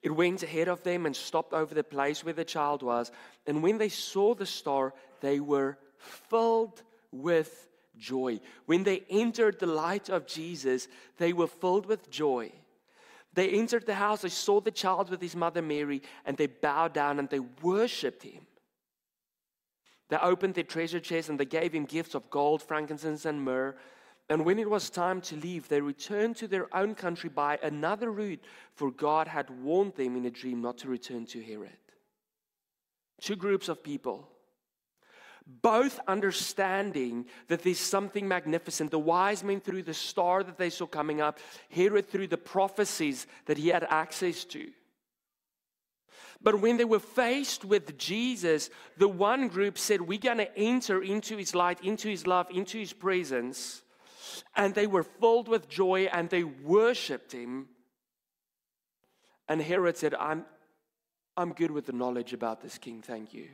It 0.01 0.11
went 0.11 0.43
ahead 0.43 0.67
of 0.67 0.83
them 0.83 1.05
and 1.05 1.15
stopped 1.15 1.53
over 1.53 1.73
the 1.73 1.83
place 1.83 2.23
where 2.23 2.33
the 2.33 2.45
child 2.45 2.83
was. 2.83 3.11
And 3.45 3.63
when 3.63 3.77
they 3.77 3.89
saw 3.89 4.33
the 4.33 4.45
star, 4.45 4.93
they 5.21 5.39
were 5.39 5.77
filled 5.97 6.83
with 7.11 7.67
joy. 7.97 8.39
When 8.65 8.83
they 8.83 9.03
entered 9.09 9.59
the 9.59 9.67
light 9.67 10.09
of 10.09 10.27
Jesus, 10.27 10.87
they 11.17 11.33
were 11.33 11.47
filled 11.47 11.87
with 11.87 12.09
joy. 12.09 12.51
They 13.37 13.49
entered 13.49 13.85
the 13.85 13.93
house, 13.93 14.23
they 14.23 14.29
saw 14.29 14.59
the 14.59 14.71
child 14.71 15.11
with 15.11 15.21
his 15.21 15.35
mother 15.35 15.61
Mary, 15.61 16.01
and 16.25 16.35
they 16.35 16.47
bowed 16.47 16.93
down 16.93 17.19
and 17.19 17.29
they 17.29 17.37
worshiped 17.37 18.23
him. 18.23 18.47
They 20.09 20.17
opened 20.17 20.55
their 20.55 20.63
treasure 20.63 20.99
chest 20.99 21.29
and 21.29 21.39
they 21.39 21.45
gave 21.45 21.71
him 21.71 21.85
gifts 21.85 22.15
of 22.15 22.31
gold, 22.31 22.63
frankincense, 22.63 23.25
and 23.25 23.39
myrrh. 23.39 23.75
And 24.27 24.43
when 24.43 24.57
it 24.57 24.67
was 24.67 24.89
time 24.89 25.21
to 25.21 25.35
leave, 25.35 25.67
they 25.67 25.81
returned 25.81 26.35
to 26.37 26.47
their 26.47 26.75
own 26.75 26.95
country 26.95 27.29
by 27.29 27.59
another 27.61 28.09
route, 28.09 28.43
for 28.73 28.89
God 28.89 29.27
had 29.27 29.51
warned 29.61 29.93
them 29.93 30.15
in 30.15 30.25
a 30.25 30.31
dream 30.31 30.59
not 30.59 30.79
to 30.79 30.89
return 30.89 31.27
to 31.27 31.43
Herod. 31.43 31.77
Two 33.21 33.35
groups 33.35 33.69
of 33.69 33.83
people 33.83 34.29
both 35.47 35.99
understanding 36.07 37.25
that 37.47 37.63
there's 37.63 37.79
something 37.79 38.27
magnificent. 38.27 38.91
The 38.91 38.99
wise 38.99 39.43
men 39.43 39.61
through 39.61 39.83
the 39.83 39.93
star 39.93 40.43
that 40.43 40.57
they 40.57 40.69
saw 40.69 40.85
coming 40.85 41.21
up, 41.21 41.39
Herod 41.69 42.09
through 42.09 42.27
the 42.27 42.37
prophecies 42.37 43.27
that 43.45 43.57
he 43.57 43.69
had 43.69 43.85
access 43.89 44.43
to. 44.45 44.69
But 46.41 46.61
when 46.61 46.77
they 46.77 46.85
were 46.85 46.99
faced 46.99 47.65
with 47.65 47.97
Jesus, 47.97 48.69
the 48.97 49.07
one 49.07 49.47
group 49.47 49.77
said, 49.77 50.01
We're 50.01 50.19
going 50.19 50.37
to 50.37 50.57
enter 50.57 51.01
into 51.01 51.37
his 51.37 51.55
light, 51.55 51.81
into 51.81 52.09
his 52.09 52.27
love, 52.27 52.47
into 52.51 52.77
his 52.77 52.93
presence. 52.93 53.81
And 54.55 54.75
they 54.75 54.85
were 54.85 55.03
filled 55.03 55.47
with 55.47 55.67
joy 55.67 56.09
and 56.11 56.29
they 56.29 56.43
worshiped 56.43 57.31
him. 57.31 57.69
And 59.47 59.61
Herod 59.61 59.97
said, 59.97 60.13
I'm, 60.13 60.45
I'm 61.35 61.53
good 61.53 61.71
with 61.71 61.85
the 61.85 61.93
knowledge 61.93 62.33
about 62.33 62.61
this 62.61 62.77
king, 62.77 63.01
thank 63.01 63.33
you. 63.33 63.47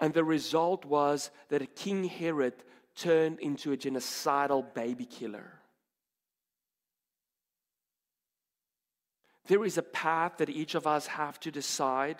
And 0.00 0.12
the 0.14 0.24
result 0.24 0.84
was 0.84 1.30
that 1.48 1.76
King 1.76 2.04
Herod 2.04 2.54
turned 2.96 3.40
into 3.40 3.72
a 3.72 3.76
genocidal 3.76 4.74
baby 4.74 5.04
killer. 5.04 5.52
There 9.46 9.64
is 9.64 9.78
a 9.78 9.82
path 9.82 10.38
that 10.38 10.50
each 10.50 10.74
of 10.74 10.86
us 10.86 11.06
have 11.08 11.38
to 11.40 11.50
decide. 11.50 12.18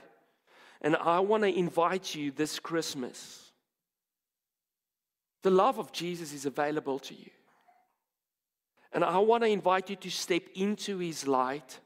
And 0.80 0.96
I 0.96 1.20
want 1.20 1.44
to 1.44 1.48
invite 1.48 2.14
you 2.14 2.30
this 2.30 2.58
Christmas. 2.58 3.52
The 5.42 5.50
love 5.50 5.78
of 5.78 5.92
Jesus 5.92 6.32
is 6.32 6.46
available 6.46 6.98
to 7.00 7.14
you. 7.14 7.30
And 8.92 9.04
I 9.04 9.18
want 9.18 9.42
to 9.44 9.48
invite 9.48 9.88
you 9.88 9.96
to 9.96 10.11
step 10.11 10.42
into 10.54 10.98
his 10.98 11.26
light 11.26 11.78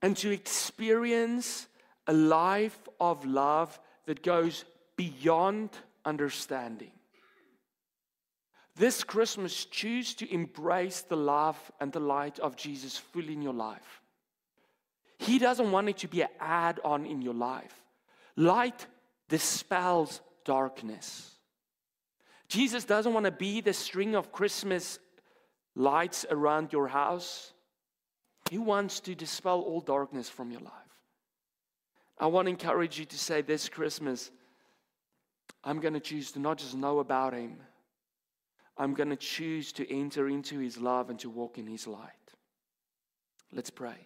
and 0.00 0.16
to 0.18 0.30
experience 0.30 1.66
a 2.06 2.12
life 2.12 2.78
of 2.98 3.24
love 3.26 3.78
that 4.10 4.24
goes 4.24 4.64
beyond 4.96 5.70
understanding. 6.04 6.90
This 8.74 9.04
Christmas, 9.04 9.66
choose 9.66 10.14
to 10.14 10.34
embrace 10.34 11.02
the 11.02 11.16
love 11.16 11.56
and 11.78 11.92
the 11.92 12.00
light 12.00 12.40
of 12.40 12.56
Jesus 12.56 12.96
fully 12.96 13.34
in 13.34 13.40
your 13.40 13.54
life. 13.54 14.02
He 15.18 15.38
doesn't 15.38 15.70
want 15.70 15.90
it 15.90 15.98
to 15.98 16.08
be 16.08 16.22
an 16.22 16.28
add 16.40 16.80
on 16.84 17.06
in 17.06 17.22
your 17.22 17.34
life. 17.34 17.72
Light 18.34 18.84
dispels 19.28 20.20
darkness. 20.44 21.30
Jesus 22.48 22.84
doesn't 22.84 23.14
want 23.14 23.26
to 23.26 23.30
be 23.30 23.60
the 23.60 23.72
string 23.72 24.16
of 24.16 24.32
Christmas 24.32 24.98
lights 25.76 26.26
around 26.28 26.72
your 26.72 26.88
house. 26.88 27.52
He 28.50 28.58
wants 28.58 28.98
to 29.00 29.14
dispel 29.14 29.60
all 29.60 29.80
darkness 29.80 30.28
from 30.28 30.50
your 30.50 30.62
life. 30.62 30.79
I 32.20 32.26
want 32.26 32.46
to 32.46 32.50
encourage 32.50 32.98
you 32.98 33.06
to 33.06 33.18
say 33.18 33.40
this 33.40 33.70
Christmas, 33.70 34.30
I'm 35.64 35.80
going 35.80 35.94
to 35.94 36.00
choose 36.00 36.32
to 36.32 36.38
not 36.38 36.58
just 36.58 36.76
know 36.76 36.98
about 36.98 37.32
Him, 37.32 37.56
I'm 38.76 38.92
going 38.92 39.08
to 39.08 39.16
choose 39.16 39.72
to 39.72 39.90
enter 39.90 40.28
into 40.28 40.58
His 40.58 40.76
love 40.76 41.08
and 41.08 41.18
to 41.20 41.30
walk 41.30 41.56
in 41.56 41.66
His 41.66 41.86
light. 41.86 42.10
Let's 43.52 43.70
pray. 43.70 43.96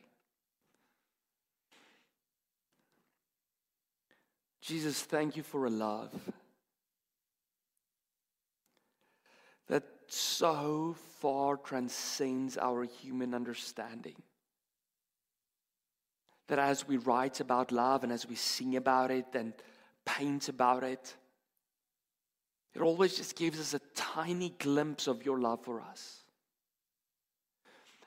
Jesus, 4.62 5.03
thank 5.03 5.37
you 5.37 5.42
for 5.42 5.66
a 5.66 5.70
love 5.70 6.11
that 9.68 9.83
so 10.07 10.94
far 11.20 11.57
transcends 11.57 12.57
our 12.57 12.85
human 12.85 13.35
understanding. 13.35 14.14
That 16.48 16.59
as 16.59 16.87
we 16.87 16.98
write 16.98 17.40
about 17.40 17.72
love 17.72 18.04
and 18.04 18.12
as 18.12 18.28
we 18.28 18.35
sing 18.35 18.76
about 18.76 19.11
it 19.11 19.26
and 19.35 19.52
paint 20.04 20.48
about 20.48 20.83
it, 20.83 21.14
it 22.74 22.83
always 22.83 23.16
just 23.16 23.37
gives 23.37 23.61
us 23.61 23.72
a 23.74 23.80
tiny 23.94 24.50
glimpse 24.59 25.07
of 25.07 25.24
your 25.24 25.38
love 25.38 25.64
for 25.64 25.80
us. 25.80 26.20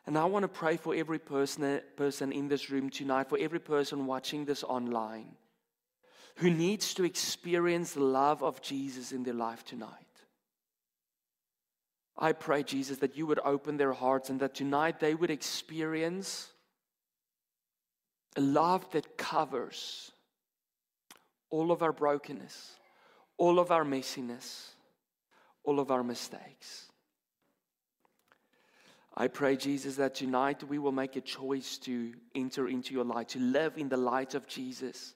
And 0.05 0.17
I 0.17 0.25
want 0.25 0.43
to 0.43 0.47
pray 0.47 0.77
for 0.77 0.93
every 0.95 1.19
person, 1.19 1.81
person 1.95 2.31
in 2.31 2.47
this 2.47 2.69
room 2.69 2.89
tonight, 2.89 3.29
for 3.29 3.37
every 3.39 3.59
person 3.59 4.05
watching 4.05 4.45
this 4.45 4.63
online. 4.63 5.35
who 6.37 6.49
needs 6.51 6.93
to 6.93 7.03
experience 7.03 7.93
the 7.93 8.03
love 8.03 8.43
of 8.43 8.61
Jesus 8.61 9.11
in 9.11 9.23
their 9.23 9.33
life 9.33 9.65
tonight. 9.65 9.89
I 12.15 12.31
pray, 12.31 12.63
Jesus, 12.63 12.99
that 12.99 13.17
you 13.17 13.25
would 13.25 13.39
open 13.43 13.77
their 13.77 13.93
hearts 13.93 14.29
and 14.29 14.39
that 14.39 14.55
tonight 14.55 14.99
they 14.99 15.15
would 15.15 15.31
experience 15.31 16.49
a 18.37 18.41
love 18.41 18.89
that 18.91 19.17
covers 19.17 20.11
all 21.49 21.71
of 21.71 21.81
our 21.81 21.91
brokenness, 21.91 22.75
all 23.37 23.59
of 23.59 23.71
our 23.71 23.83
messiness, 23.83 24.69
all 25.63 25.79
of 25.79 25.91
our 25.91 26.03
mistakes. 26.03 26.85
I 29.15 29.27
pray, 29.27 29.57
Jesus, 29.57 29.95
that 29.95 30.13
tonight 30.13 30.63
we 30.63 30.77
will 30.77 30.91
make 30.91 31.15
a 31.15 31.21
choice 31.21 31.79
to 31.79 32.13
enter 32.35 32.67
into 32.67 32.93
your 32.93 33.03
light, 33.03 33.29
to 33.29 33.39
live 33.39 33.75
in 33.75 33.89
the 33.89 33.97
light 33.97 34.35
of 34.35 34.45
Jesus, 34.45 35.15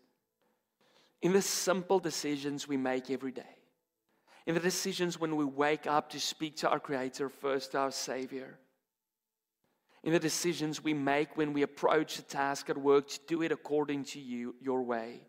in 1.22 1.32
the 1.32 1.42
simple 1.44 2.00
decisions 2.00 2.68
we 2.68 2.78
make 2.78 3.12
every 3.12 3.32
day, 3.32 3.56
in 4.48 4.56
the 4.56 4.60
decisions 4.60 5.20
when 5.20 5.36
we 5.36 5.46
wake 5.46 5.86
up 5.86 6.10
to 6.10 6.20
speak 6.20 6.58
to 6.58 6.70
our 6.70 6.80
Creator 6.80 7.30
first, 7.30 7.76
our 7.76 7.92
Savior, 7.92 8.58
in 10.04 10.14
the 10.14 10.20
decisions 10.20 10.84
we 10.84 10.94
make 10.94 11.38
when 11.38 11.54
we 11.54 11.62
approach 11.62 12.18
a 12.18 12.24
task 12.24 12.70
at 12.70 12.78
work 12.78 13.08
to 13.08 13.20
do 13.28 13.42
it 13.42 13.52
according 13.52 14.04
to 14.04 14.20
you, 14.20 14.56
your 14.60 14.82
way. 14.82 15.22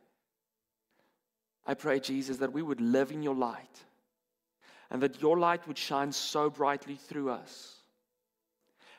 I 1.67 1.75
pray, 1.75 2.01
Jesus, 2.01 2.39
that 2.39 2.53
we 2.53 2.63
would 2.63 2.81
live 2.81 3.13
in 3.13 3.23
your 3.23 3.35
light 3.35 3.85
and 4.91 5.03
that 5.03 5.21
your 5.21 5.39
light 5.39 5.67
would 5.67 5.79
shine 5.79 6.13
so 6.13 6.51
brightly 6.51 6.97
through 6.97 7.31
us 7.31 7.83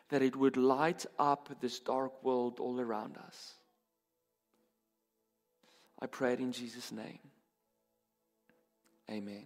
that 0.10 0.22
it 0.22 0.36
would 0.36 0.58
light 0.58 1.06
up 1.18 1.50
this 1.60 1.80
dark 1.80 2.24
world 2.24 2.60
all 2.60 2.80
around 2.80 3.18
us. 3.18 3.56
I 6.00 6.06
pray 6.06 6.34
it 6.34 6.40
in 6.40 6.52
Jesus' 6.52 6.92
name. 6.92 7.20
Amen. 9.10 9.46